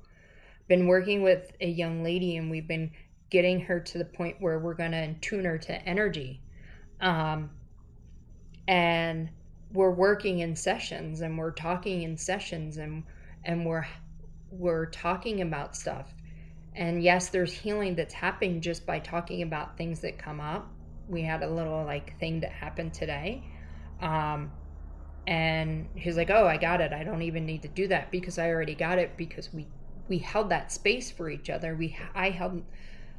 Been 0.68 0.88
working 0.88 1.24
with 1.24 1.52
a 1.62 1.68
young 1.68 2.04
lady 2.04 2.38
and 2.38 2.50
we've 2.50 2.68
been 2.68 2.92
getting 3.30 3.60
her 3.62 3.80
to 3.80 3.98
the 3.98 4.06
point 4.06 4.38
where 4.40 4.60
we're 4.60 4.74
going 4.74 4.92
to 4.92 5.14
tune 5.16 5.46
her 5.46 5.58
to 5.58 5.74
energy. 5.88 6.42
Um, 7.02 7.50
and 8.68 9.30
we're 9.74 9.92
working 9.92 10.40
in 10.40 10.56
sessions 10.56 11.22
and 11.22 11.38
we're 11.38 11.52
talking 11.52 12.04
in 12.04 12.18
sessions 12.18 12.78
and 12.78 13.04
and 13.44 13.66
we're 13.66 13.86
we're 14.52 14.88
talking 14.88 15.42
about 15.42 15.76
stuff. 15.76 16.14
And 16.76 17.04
yes, 17.04 17.30
there's 17.30 17.54
healing 17.54 17.96
that's 17.96 18.14
happening 18.14 18.62
just 18.62 18.86
by 18.86 19.00
talking 19.00 19.42
about 19.42 19.78
things 19.78 20.00
that 20.02 20.18
come 20.18 20.40
up. 20.40 20.72
We 21.08 21.22
had 21.22 21.44
a 21.44 21.50
little 21.50 21.84
like 21.84 22.18
thing 22.20 22.40
that 22.42 22.52
happened 22.52 22.94
today. 22.94 23.44
Um, 24.02 24.52
and 25.28 25.88
he's 25.96 26.18
like 26.18 26.30
oh 26.30 26.48
i 26.48 26.58
got 26.58 26.82
it. 26.82 26.94
I 26.94 27.04
don't 27.04 27.22
even 27.22 27.46
need 27.46 27.62
to 27.64 27.68
do 27.68 27.88
that 27.88 28.12
because 28.12 28.38
i 28.38 28.50
already 28.50 28.76
got 28.76 29.00
it 29.00 29.18
because 29.18 29.54
we 29.54 29.68
we 30.08 30.18
held 30.18 30.50
that 30.50 30.72
space 30.72 31.12
for 31.12 31.30
each 31.30 31.50
other. 31.50 31.76
We 31.76 31.98
i 32.16 32.30
held 32.30 32.64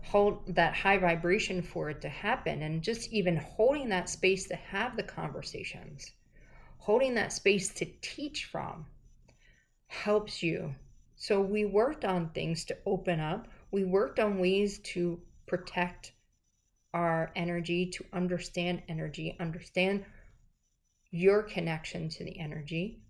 hold 0.03 0.55
that 0.55 0.75
high 0.75 0.99
vibration 0.99 1.63
for 1.63 1.91
it 1.91 2.01
to 2.01 2.09
happen. 2.09 2.63
And 2.63 2.83
just 2.83 3.13
even 3.13 3.37
holding 3.37 3.91
that 3.91 4.09
space 4.09 4.47
to 4.49 4.57
have 4.57 4.97
the 4.97 5.03
conversations 5.03 6.13
holding 6.81 7.15
that 7.15 7.33
space 7.33 7.69
to 7.69 7.85
teach 8.01 8.47
from 8.47 8.87
helps 9.87 10.43
you. 10.43 10.75
So 11.15 11.41
we 11.41 11.65
worked 11.67 12.05
on 12.05 12.31
things 12.31 12.65
to 12.65 12.77
open 12.87 13.21
up. 13.21 13.47
We 13.71 13.85
worked 13.85 14.19
on 14.19 14.39
ways 14.39 14.79
to 14.95 15.21
protect 15.47 16.13
our 16.95 17.31
energy 17.37 17.87
to 17.87 18.05
understand 18.13 18.83
energy 18.89 19.37
understand 19.39 20.05
your 21.11 21.43
connection 21.43 22.09
to 22.09 22.25
the 22.25 22.39
energy. 22.39 23.01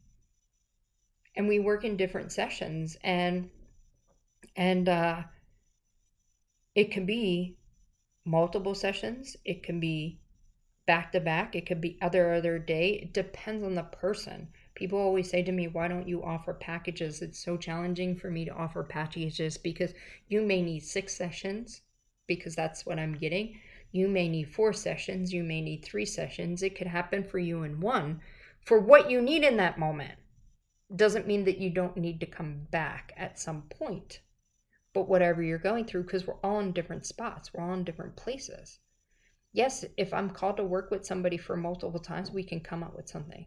And 1.36 1.48
we 1.48 1.58
work 1.58 1.84
in 1.84 1.96
different 1.96 2.32
sessions 2.32 2.96
and 3.02 3.50
and 4.56 4.88
uh 4.88 5.22
it 6.74 6.90
can 6.90 7.04
be 7.04 7.56
multiple 8.24 8.74
sessions. 8.74 9.36
It 9.44 9.62
can 9.62 9.80
be 9.80 10.20
back 10.86 11.12
to 11.12 11.20
back. 11.20 11.54
It 11.54 11.66
could 11.66 11.80
be 11.80 11.98
other 12.00 12.34
other 12.34 12.58
day. 12.58 12.92
It 13.02 13.12
depends 13.12 13.64
on 13.64 13.74
the 13.74 13.82
person. 13.82 14.48
People 14.74 14.98
always 14.98 15.30
say 15.30 15.42
to 15.42 15.52
me 15.52 15.68
why 15.68 15.88
don't 15.88 16.08
you 16.08 16.22
offer 16.22 16.54
packages? 16.54 17.22
It's 17.22 17.38
so 17.38 17.56
challenging 17.56 18.16
for 18.16 18.30
me 18.30 18.44
to 18.44 18.52
offer 18.52 18.82
packages 18.82 19.58
because 19.58 19.94
you 20.28 20.42
may 20.42 20.62
need 20.62 20.80
six 20.80 21.16
sessions 21.16 21.82
because 22.30 22.54
that's 22.54 22.86
what 22.86 22.96
i'm 22.98 23.14
getting 23.14 23.58
you 23.92 24.08
may 24.08 24.28
need 24.28 24.54
four 24.54 24.72
sessions, 24.72 25.32
you 25.32 25.42
may 25.42 25.60
need 25.60 25.84
three 25.84 26.06
sessions. 26.06 26.62
It 26.62 26.76
could 26.76 26.86
happen 26.86 27.24
for 27.24 27.38
you 27.38 27.62
in 27.64 27.80
one 27.80 28.20
for 28.64 28.78
what 28.78 29.10
you 29.10 29.20
need 29.22 29.42
in 29.44 29.56
that 29.56 29.78
moment. 29.78 30.18
Doesn't 30.94 31.26
mean 31.26 31.44
that 31.44 31.58
you 31.58 31.70
don't 31.70 31.96
need 31.96 32.20
to 32.20 32.26
come 32.26 32.66
back 32.70 33.12
at 33.16 33.38
some 33.38 33.62
point. 33.62 34.20
but 34.92 35.08
whatever 35.08 35.42
you're 35.42 35.58
going 35.58 35.84
through, 35.84 36.02
because 36.02 36.26
we're 36.26 36.34
all 36.42 36.60
in 36.60 36.72
different 36.72 37.06
spots, 37.06 37.52
we're 37.54 37.62
all 37.62 37.74
in 37.74 37.84
different 37.84 38.16
places. 38.16 38.78
Yes, 39.52 39.84
if 39.96 40.12
I'm 40.12 40.30
called 40.30 40.56
to 40.58 40.64
work 40.64 40.90
with 40.90 41.04
somebody 41.06 41.36
for 41.36 41.56
multiple 41.56 42.00
times, 42.00 42.30
we 42.30 42.42
can 42.44 42.60
come 42.60 42.82
up 42.82 42.96
with 42.96 43.08
something. 43.08 43.46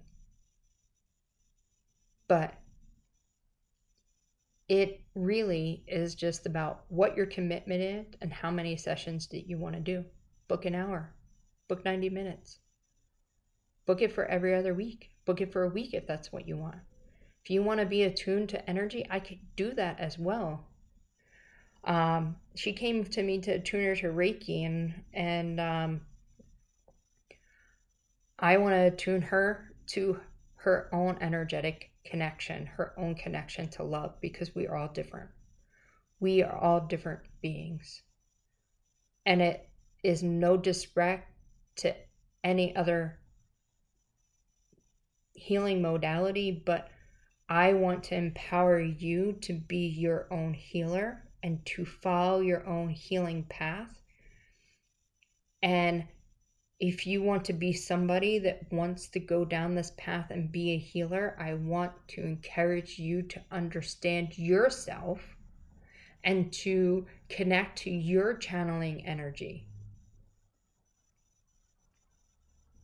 But 2.28 2.56
it 4.70 5.02
really 5.14 5.84
is 5.88 6.16
just 6.16 6.46
about 6.46 6.86
what 6.90 7.18
your 7.18 7.26
commitment 7.26 7.82
is 7.82 8.06
and 8.22 8.32
how 8.32 8.50
many 8.52 8.76
sessions 8.78 9.28
that 9.28 9.48
you 9.48 9.58
want 9.58 9.76
to 9.76 9.82
do. 9.82 10.06
Book 10.48 10.66
an 10.66 10.76
hour, 10.76 11.14
book 11.68 11.86
90 11.86 12.10
minutes, 12.10 12.60
book 13.86 14.02
it 14.02 14.12
for 14.12 14.26
every 14.26 14.54
other 14.54 14.74
week, 14.74 15.12
book 15.26 15.42
it 15.42 15.52
for 15.52 15.64
a 15.64 15.70
week 15.70 15.94
if 15.94 16.06
that's 16.06 16.32
what 16.32 16.48
you 16.48 16.58
want. 16.58 16.80
If 17.44 17.50
you 17.50 17.62
want 17.62 17.82
to 17.82 17.86
be 17.86 18.04
attuned 18.04 18.50
to 18.50 18.70
energy, 18.70 19.06
I 19.10 19.20
could 19.20 19.40
do 19.56 19.74
that 19.74 20.00
as 20.00 20.18
well. 20.18 20.66
Um, 21.84 22.38
she 22.56 22.72
came 22.72 23.04
to 23.04 23.22
me 23.22 23.40
to 23.40 23.60
tune 23.60 23.84
her 23.84 23.96
to 23.98 24.08
Reiki, 24.08 24.66
and 24.66 24.94
and 25.14 25.60
um, 25.60 26.02
I 28.40 28.58
want 28.58 28.76
to 28.76 28.92
tune 28.92 29.22
her 29.24 29.74
to 29.88 30.20
her 30.56 30.88
own 30.94 31.18
energetic 31.20 31.92
connection, 32.06 32.66
her 32.66 32.94
own 32.98 33.16
connection 33.16 33.68
to 33.72 33.84
love, 33.84 34.16
because 34.22 34.56
we 34.56 34.68
are 34.68 34.78
all 34.78 34.88
different. 34.88 35.30
We 36.22 36.42
are 36.42 36.56
all 36.56 36.80
different 36.80 37.22
beings, 37.42 38.04
and 39.26 39.42
it 39.42 39.70
is 40.04 40.22
no 40.22 40.58
disrespect 40.58 41.32
to 41.78 41.96
any 42.44 42.76
other 42.76 43.20
healing 45.34 45.82
modality, 45.82 46.52
but 46.66 46.90
I 47.50 47.74
want 47.74 48.04
to 48.06 48.16
empower 48.16 48.80
you 48.80 49.34
to 49.42 49.54
be 49.54 49.88
your 49.88 50.28
own 50.32 50.54
healer 50.54 51.24
and 51.42 51.66
to 51.66 51.86
follow 51.86 52.40
your 52.40 52.66
own 52.68 52.90
healing 52.90 53.44
path. 53.50 54.02
And 55.62 56.06
if 56.80 57.08
you 57.08 57.22
want 57.22 57.46
to 57.46 57.54
be 57.54 57.72
somebody 57.72 58.40
that 58.40 58.72
wants 58.72 59.08
to 59.10 59.20
go 59.20 59.46
down 59.46 59.76
this 59.76 59.94
path 59.98 60.32
and 60.32 60.52
be 60.52 60.72
a 60.72 60.78
healer, 60.78 61.36
I 61.40 61.54
want 61.54 61.94
to 62.10 62.22
encourage 62.22 63.00
you 63.00 63.22
to 63.24 63.42
understand 63.52 64.38
yourself 64.38 65.22
and 66.24 66.52
to 66.54 67.06
connect 67.30 67.80
to 67.80 67.90
your 67.90 68.36
channeling 68.36 69.06
energy. 69.06 69.68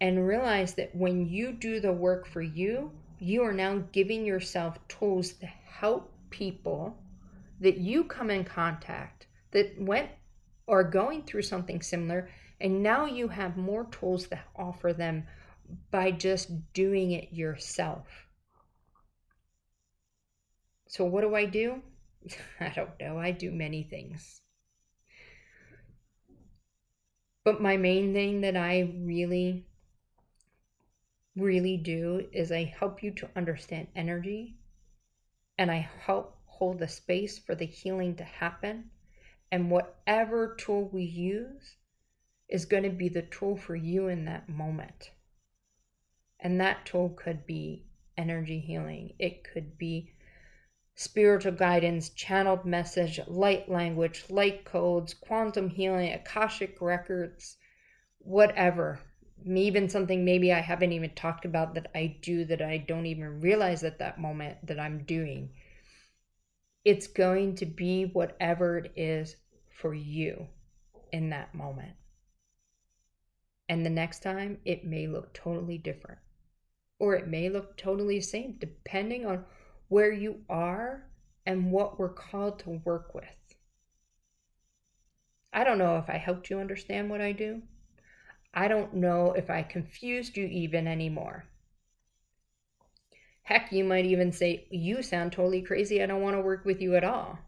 And 0.02 0.26
realize 0.26 0.74
that 0.76 0.96
when 0.96 1.28
you 1.28 1.52
do 1.52 1.80
the 1.80 1.92
work 1.92 2.26
for 2.26 2.42
you, 2.42 2.92
you 3.20 3.44
are 3.44 3.54
now 3.54 3.84
giving 3.92 4.26
yourself 4.26 4.78
tools 4.88 5.34
to 5.34 5.46
help 5.46 6.12
people 6.30 6.98
that 7.60 7.78
you 7.78 8.06
come 8.06 8.30
in 8.30 8.46
contact 8.46 9.28
that 9.52 9.80
went 9.80 10.10
or 10.68 10.84
going 10.84 11.24
through 11.24 11.42
something 11.42 11.82
similar 11.82 12.30
and 12.62 12.84
now 12.84 13.06
you 13.06 13.30
have 13.30 13.58
more 13.58 13.86
tools 13.86 14.28
to 14.28 14.40
offer 14.56 14.92
them 14.94 15.26
by 15.92 16.12
just 16.12 16.74
doing 16.74 17.12
it 17.12 17.32
yourself. 17.32 18.08
So 20.88 21.06
what 21.06 21.22
do 21.22 21.36
i 21.36 21.46
do? 21.46 21.82
I 22.60 22.70
don't 22.70 23.00
know. 23.00 23.18
I 23.18 23.32
do 23.32 23.52
many 23.52 23.84
things. 23.84 24.42
But 27.46 27.62
my 27.62 27.78
main 27.78 28.14
thing 28.14 28.42
that 28.42 28.58
i 28.58 28.92
really 28.98 29.66
really 31.40 31.78
do 31.78 32.28
is 32.32 32.52
I 32.52 32.64
help 32.64 33.02
you 33.02 33.12
to 33.12 33.30
understand 33.36 33.88
energy 33.96 34.58
and 35.58 35.72
I 35.72 35.90
help 36.06 36.38
hold 36.46 36.80
the 36.80 36.88
space 36.88 37.40
for 37.40 37.56
the 37.56 37.66
healing 37.66 38.16
to 38.16 38.24
happen. 38.24 38.92
And 39.52 39.72
whatever 39.72 40.56
tool 40.56 40.90
we 40.94 41.04
use 41.04 41.78
is 42.48 42.66
going 42.66 42.84
to 42.84 42.90
be 42.90 43.10
the 43.10 43.24
tool 43.24 43.58
for 43.58 43.76
you 43.76 44.08
in 44.08 44.26
that 44.26 44.48
moment. 44.50 45.12
And 46.40 46.60
that 46.62 46.86
tool 46.86 47.10
could 47.10 47.46
be 47.46 47.86
energy 48.18 48.60
healing, 48.60 49.14
it 49.20 49.44
could 49.44 49.78
be 49.78 50.14
spiritual 50.96 51.54
guidance, 51.54 52.10
channeled 52.10 52.66
message, 52.66 53.20
light 53.28 53.70
language, 53.70 54.26
light 54.30 54.66
codes, 54.66 55.14
quantum 55.14 55.70
healing, 55.70 56.12
Akashic 56.12 56.82
records, 56.82 57.56
whatever 58.18 59.00
even 59.46 59.90
something 59.90 60.26
maybe 60.26 60.52
I 60.52 60.60
haven't 60.60 60.92
even 60.92 61.14
talked 61.16 61.46
about 61.46 61.74
that 61.76 61.92
I 61.96 62.18
do 62.22 62.46
that 62.46 62.62
I 62.62 62.78
don't 62.78 63.06
even 63.06 63.42
realize 63.42 63.84
at 63.84 64.00
that 64.00 64.20
moment 64.20 64.66
that 64.68 64.80
I'm 64.80 65.04
doing. 65.04 65.50
It's 66.86 67.08
going 67.08 67.56
to 67.56 67.66
be 67.66 68.06
whatever 68.06 68.78
it 68.78 68.92
is 68.96 69.36
for 69.70 69.94
you 69.94 70.48
in 71.12 71.30
that 71.30 71.54
moment. 71.54 71.94
And 73.68 73.86
the 73.86 73.90
next 73.90 74.24
time, 74.24 74.58
it 74.66 74.84
may 74.84 75.08
look 75.08 75.34
totally 75.34 75.78
different, 75.78 76.20
or 76.98 77.16
it 77.16 77.28
may 77.28 77.50
look 77.50 77.78
totally 77.78 78.18
the 78.18 78.24
same, 78.24 78.56
depending 78.58 79.26
on 79.26 79.46
where 79.90 80.12
you 80.12 80.42
are 80.50 81.06
and 81.46 81.72
what 81.72 82.00
we're 82.00 82.10
called 82.10 82.60
to 82.60 82.82
work 82.84 83.14
with. 83.14 83.26
I 85.54 85.64
don't 85.64 85.78
know 85.78 85.98
if 85.98 86.10
I 86.10 86.18
helped 86.18 86.50
you 86.50 86.60
understand 86.60 87.10
what 87.10 87.22
I 87.22 87.32
do. 87.32 87.62
I 88.54 88.68
don't 88.68 88.96
know 88.96 89.34
if 89.34 89.50
I 89.50 89.64
confused 89.64 90.36
you 90.36 90.46
even 90.48 90.88
anymore. 90.88 91.46
Heck, 93.44 93.72
you 93.72 93.84
might 93.84 94.06
even 94.06 94.32
say, 94.32 94.68
You 94.70 95.02
sound 95.02 95.32
totally 95.32 95.62
crazy. 95.62 96.04
I 96.04 96.06
don't 96.06 96.22
want 96.22 96.36
to 96.36 96.42
work 96.42 96.66
with 96.66 96.82
you 96.82 96.96
at 96.96 97.04
all. 97.04 97.40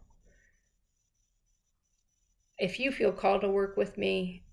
If 2.58 2.80
you 2.80 2.92
feel 2.92 3.12
called 3.12 3.42
to 3.42 3.48
work 3.48 3.76
with 3.76 3.98
me, 3.98 4.44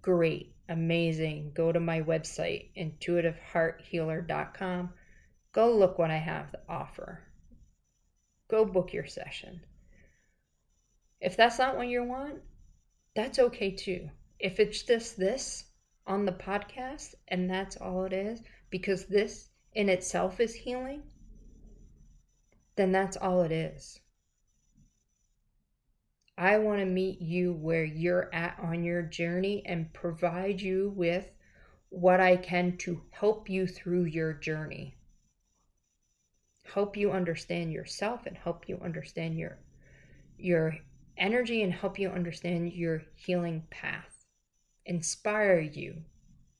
great, 0.00 0.54
amazing. 0.68 1.52
Go 1.54 1.72
to 1.72 1.80
my 1.80 2.00
website, 2.00 2.68
intuitivehearthealer.com. 2.76 4.90
Go 5.52 5.72
look 5.72 5.98
what 5.98 6.10
I 6.10 6.18
have 6.18 6.50
to 6.52 6.60
offer. 6.68 7.20
Go 8.48 8.64
book 8.64 8.92
your 8.92 9.06
session. 9.06 9.62
If 11.20 11.36
that's 11.36 11.58
not 11.58 11.76
what 11.76 11.88
you 11.88 12.02
want, 12.02 12.40
that's 13.14 13.38
okay 13.38 13.70
too. 13.70 14.10
If 14.38 14.58
it's 14.58 14.82
just 14.82 15.16
this, 15.16 15.64
on 16.06 16.24
the 16.24 16.32
podcast 16.32 17.14
and 17.28 17.48
that's 17.48 17.76
all 17.76 18.04
it 18.04 18.12
is, 18.12 18.42
because 18.70 19.06
this 19.06 19.50
in 19.74 19.88
itself 19.88 20.40
is 20.40 20.54
healing, 20.54 21.02
then 22.76 22.92
that's 22.92 23.16
all 23.16 23.42
it 23.42 23.52
is. 23.52 24.00
I 26.36 26.58
want 26.58 26.80
to 26.80 26.86
meet 26.86 27.20
you 27.20 27.52
where 27.52 27.84
you're 27.84 28.34
at 28.34 28.58
on 28.60 28.82
your 28.84 29.02
journey 29.02 29.62
and 29.66 29.92
provide 29.92 30.60
you 30.60 30.92
with 30.96 31.30
what 31.90 32.20
I 32.20 32.36
can 32.36 32.78
to 32.78 33.02
help 33.10 33.50
you 33.50 33.66
through 33.66 34.04
your 34.04 34.32
journey. 34.32 34.96
Help 36.64 36.96
you 36.96 37.12
understand 37.12 37.70
yourself 37.72 38.24
and 38.26 38.36
help 38.36 38.68
you 38.68 38.80
understand 38.82 39.36
your 39.36 39.58
your 40.38 40.74
energy 41.18 41.62
and 41.62 41.72
help 41.72 41.98
you 41.98 42.08
understand 42.08 42.72
your 42.72 43.02
healing 43.14 43.62
path 43.70 44.11
inspire 44.86 45.60
you 45.60 45.96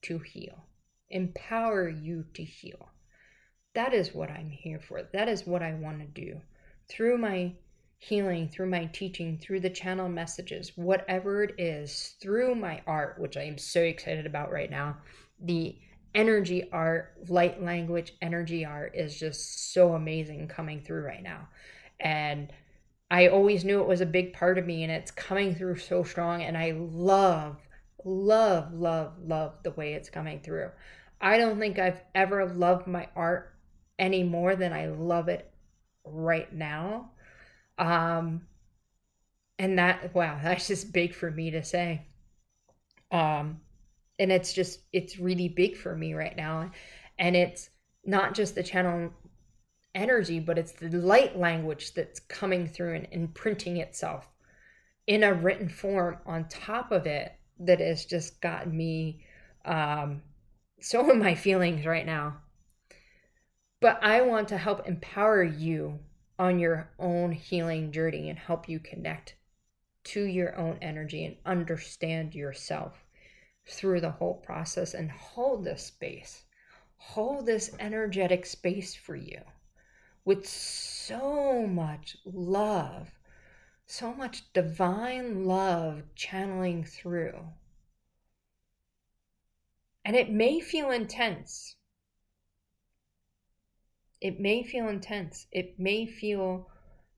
to 0.03 0.19
heal, 0.19 0.65
empower 1.09 1.89
you 1.89 2.25
to 2.33 2.43
heal. 2.43 2.89
That 3.73 3.93
is 3.93 4.13
what 4.13 4.29
I'm 4.29 4.49
here 4.49 4.79
for. 4.79 5.03
That 5.13 5.27
is 5.27 5.47
what 5.47 5.63
I 5.63 5.73
want 5.73 5.99
to 5.99 6.05
do. 6.05 6.39
Through 6.89 7.17
my 7.17 7.53
healing, 7.97 8.49
through 8.49 8.69
my 8.69 8.85
teaching, 8.87 9.37
through 9.37 9.61
the 9.61 9.69
channel 9.69 10.09
messages, 10.09 10.73
whatever 10.75 11.43
it 11.43 11.55
is, 11.57 12.15
through 12.21 12.53
my 12.53 12.81
art, 12.85 13.17
which 13.17 13.37
I 13.37 13.43
am 13.43 13.57
so 13.57 13.81
excited 13.81 14.25
about 14.25 14.51
right 14.51 14.69
now, 14.69 14.97
the 15.41 15.77
energy 16.13 16.69
art, 16.71 17.13
light 17.29 17.63
language 17.63 18.13
energy 18.21 18.65
art 18.65 18.93
is 18.93 19.17
just 19.17 19.73
so 19.73 19.93
amazing 19.93 20.47
coming 20.47 20.81
through 20.81 21.03
right 21.03 21.23
now. 21.23 21.47
And 21.99 22.51
I 23.09 23.27
always 23.29 23.63
knew 23.63 23.79
it 23.79 23.87
was 23.87 24.01
a 24.01 24.05
big 24.05 24.33
part 24.33 24.57
of 24.57 24.65
me 24.65 24.83
and 24.83 24.91
it's 24.91 25.11
coming 25.11 25.55
through 25.55 25.77
so 25.77 26.03
strong. 26.03 26.43
And 26.43 26.57
I 26.57 26.71
love 26.77 27.57
love, 28.05 28.73
love, 28.73 29.13
love 29.23 29.53
the 29.63 29.71
way 29.71 29.93
it's 29.93 30.09
coming 30.09 30.39
through. 30.41 30.69
I 31.21 31.37
don't 31.37 31.59
think 31.59 31.79
I've 31.79 32.01
ever 32.13 32.45
loved 32.45 32.87
my 32.87 33.07
art 33.15 33.53
any 33.97 34.23
more 34.23 34.55
than 34.55 34.73
I 34.73 34.87
love 34.87 35.29
it 35.29 35.51
right 36.05 36.51
now. 36.53 37.11
Um, 37.77 38.41
and 39.57 39.79
that, 39.79 40.13
wow, 40.13 40.39
that's 40.43 40.67
just 40.67 40.93
big 40.93 41.13
for 41.13 41.31
me 41.31 41.51
to 41.51 41.63
say. 41.63 42.05
Um, 43.11 43.61
and 44.19 44.31
it's 44.31 44.53
just, 44.53 44.79
it's 44.91 45.19
really 45.19 45.47
big 45.47 45.77
for 45.77 45.95
me 45.95 46.13
right 46.13 46.35
now. 46.35 46.71
And 47.17 47.35
it's 47.35 47.69
not 48.05 48.33
just 48.33 48.55
the 48.55 48.63
channel 48.63 49.11
energy, 49.95 50.39
but 50.39 50.57
it's 50.57 50.71
the 50.73 50.89
light 50.89 51.37
language 51.37 51.93
that's 51.93 52.19
coming 52.19 52.67
through 52.67 52.95
and 52.95 53.07
imprinting 53.11 53.77
itself 53.77 54.27
in 55.07 55.23
a 55.23 55.33
written 55.33 55.69
form 55.69 56.17
on 56.25 56.47
top 56.47 56.91
of 56.91 57.05
it 57.05 57.33
that 57.65 57.79
has 57.79 58.05
just 58.05 58.41
gotten 58.41 58.75
me 58.75 59.25
um, 59.65 60.21
so 60.79 61.09
in 61.11 61.19
my 61.19 61.35
feelings 61.35 61.85
right 61.85 62.05
now. 62.05 62.37
But 63.79 63.99
I 64.01 64.21
want 64.21 64.47
to 64.49 64.57
help 64.57 64.87
empower 64.87 65.43
you 65.43 65.99
on 66.39 66.59
your 66.59 66.89
own 66.99 67.31
healing 67.31 67.91
journey 67.91 68.29
and 68.29 68.39
help 68.39 68.69
you 68.69 68.79
connect 68.79 69.35
to 70.05 70.23
your 70.23 70.57
own 70.57 70.77
energy 70.81 71.25
and 71.25 71.35
understand 71.45 72.33
yourself 72.33 73.03
through 73.65 74.01
the 74.01 74.11
whole 74.11 74.35
process 74.35 74.93
and 74.93 75.11
hold 75.11 75.63
this 75.63 75.85
space. 75.85 76.43
Hold 76.97 77.45
this 77.45 77.75
energetic 77.79 78.45
space 78.45 78.95
for 78.95 79.15
you 79.15 79.41
with 80.25 80.47
so 80.47 81.67
much 81.67 82.17
love, 82.25 83.11
so 83.93 84.11
much 84.11 84.51
divine 84.53 85.45
love 85.45 86.01
channeling 86.15 86.83
through. 86.83 87.39
And 90.03 90.15
it 90.15 90.31
may 90.31 90.59
feel 90.59 90.89
intense. 90.89 91.75
It 94.19 94.39
may 94.39 94.63
feel 94.63 94.87
intense. 94.89 95.45
It 95.51 95.79
may 95.79 96.07
feel 96.07 96.71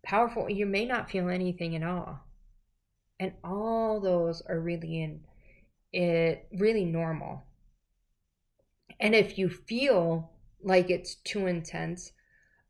powerful. 0.03 0.49
You 0.49 0.65
may 0.65 0.85
not 0.85 1.09
feel 1.09 1.29
anything 1.29 1.77
at 1.77 1.83
all. 1.83 2.19
And 3.21 3.31
all 3.41 4.01
those 4.01 4.41
are 4.41 4.59
really 4.59 5.01
in 5.01 5.21
it 5.93 6.45
really 6.51 6.83
normal. 6.83 7.45
And 8.99 9.15
if 9.15 9.37
you 9.37 9.47
feel 9.47 10.29
like 10.61 10.89
it's 10.89 11.15
too 11.15 11.47
intense, 11.47 12.11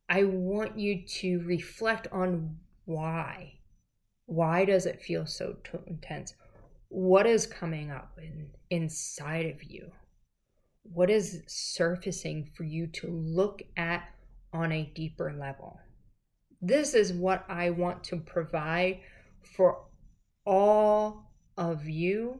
I 0.08 0.26
want 0.26 0.78
you 0.78 1.02
to 1.08 1.40
reflect 1.40 2.08
on 2.12 2.60
why. 2.86 3.55
Why 4.26 4.66
does 4.66 4.86
it 4.86 5.02
feel 5.02 5.26
so 5.26 5.58
too 5.64 5.82
intense? 5.88 6.34
What 6.90 7.26
is 7.26 7.46
coming 7.46 7.92
up 7.92 8.18
in, 8.18 8.48
inside 8.70 9.46
of 9.48 9.64
you? 9.64 9.92
What 10.84 11.10
is 11.10 11.42
surfacing 11.48 12.52
for 12.56 12.64
you 12.64 12.88
to 12.88 13.08
look 13.08 13.62
at 13.78 14.04
on 14.54 14.72
a 14.72 14.92
deeper 14.96 15.34
level? 15.34 15.80
This 16.62 16.94
is 16.94 17.14
what 17.14 17.46
I 17.50 17.70
want 17.72 18.04
to 18.06 18.18
provide 18.18 19.00
for 19.56 19.86
all 20.46 21.32
of 21.58 21.88
you 21.88 22.40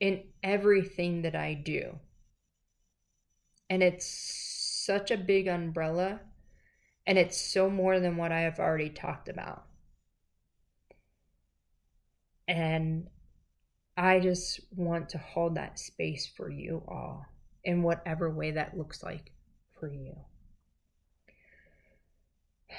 in 0.00 0.24
everything 0.42 1.22
that 1.22 1.34
I 1.34 1.54
do. 1.54 1.98
And 3.70 3.82
it's 3.82 4.06
such 4.06 5.10
a 5.10 5.16
big 5.16 5.48
umbrella, 5.48 6.20
and 7.06 7.16
it's 7.18 7.40
so 7.40 7.70
more 7.70 7.98
than 7.98 8.16
what 8.16 8.32
I 8.32 8.40
have 8.40 8.58
already 8.58 8.90
talked 8.90 9.28
about. 9.28 9.64
And 12.46 13.08
I 13.96 14.20
just 14.20 14.60
want 14.74 15.08
to 15.10 15.18
hold 15.18 15.54
that 15.54 15.78
space 15.78 16.26
for 16.26 16.50
you 16.50 16.82
all 16.88 17.26
in 17.62 17.82
whatever 17.82 18.30
way 18.30 18.50
that 18.52 18.76
looks 18.76 19.02
like 19.02 19.32
for 19.78 19.88
you. 19.88 20.16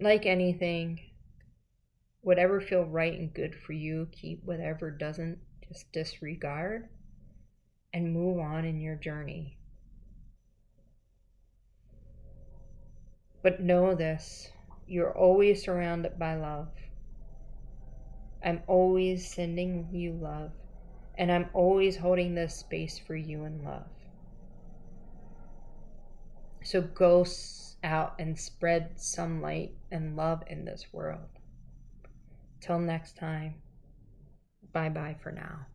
Like 0.00 0.26
anything, 0.26 1.00
whatever 2.20 2.60
feel 2.60 2.84
right 2.84 3.18
and 3.18 3.34
good 3.34 3.52
for 3.56 3.72
you, 3.72 4.06
keep 4.12 4.44
whatever 4.44 4.92
doesn't, 4.92 5.38
just 5.66 5.90
disregard 5.90 6.88
and 7.92 8.12
move 8.12 8.38
on 8.38 8.64
in 8.64 8.80
your 8.80 8.94
journey. 8.94 9.58
But 13.42 13.60
know 13.60 13.94
this 13.96 14.52
you're 14.88 15.16
always 15.16 15.62
surrounded 15.64 16.18
by 16.18 16.34
love. 16.36 16.68
I'm 18.44 18.62
always 18.66 19.30
sending 19.30 19.88
you 19.92 20.12
love, 20.12 20.52
and 21.16 21.30
I'm 21.30 21.50
always 21.52 21.96
holding 21.96 22.34
this 22.34 22.54
space 22.54 22.98
for 22.98 23.16
you 23.16 23.44
in 23.44 23.64
love. 23.64 23.88
So 26.62 26.80
go 26.80 27.26
out 27.82 28.14
and 28.18 28.38
spread 28.38 29.00
some 29.00 29.40
light 29.40 29.72
and 29.90 30.16
love 30.16 30.42
in 30.46 30.64
this 30.64 30.86
world. 30.92 31.28
Till 32.60 32.78
next 32.78 33.16
time, 33.16 33.54
bye 34.72 34.88
bye 34.88 35.16
for 35.22 35.32
now. 35.32 35.66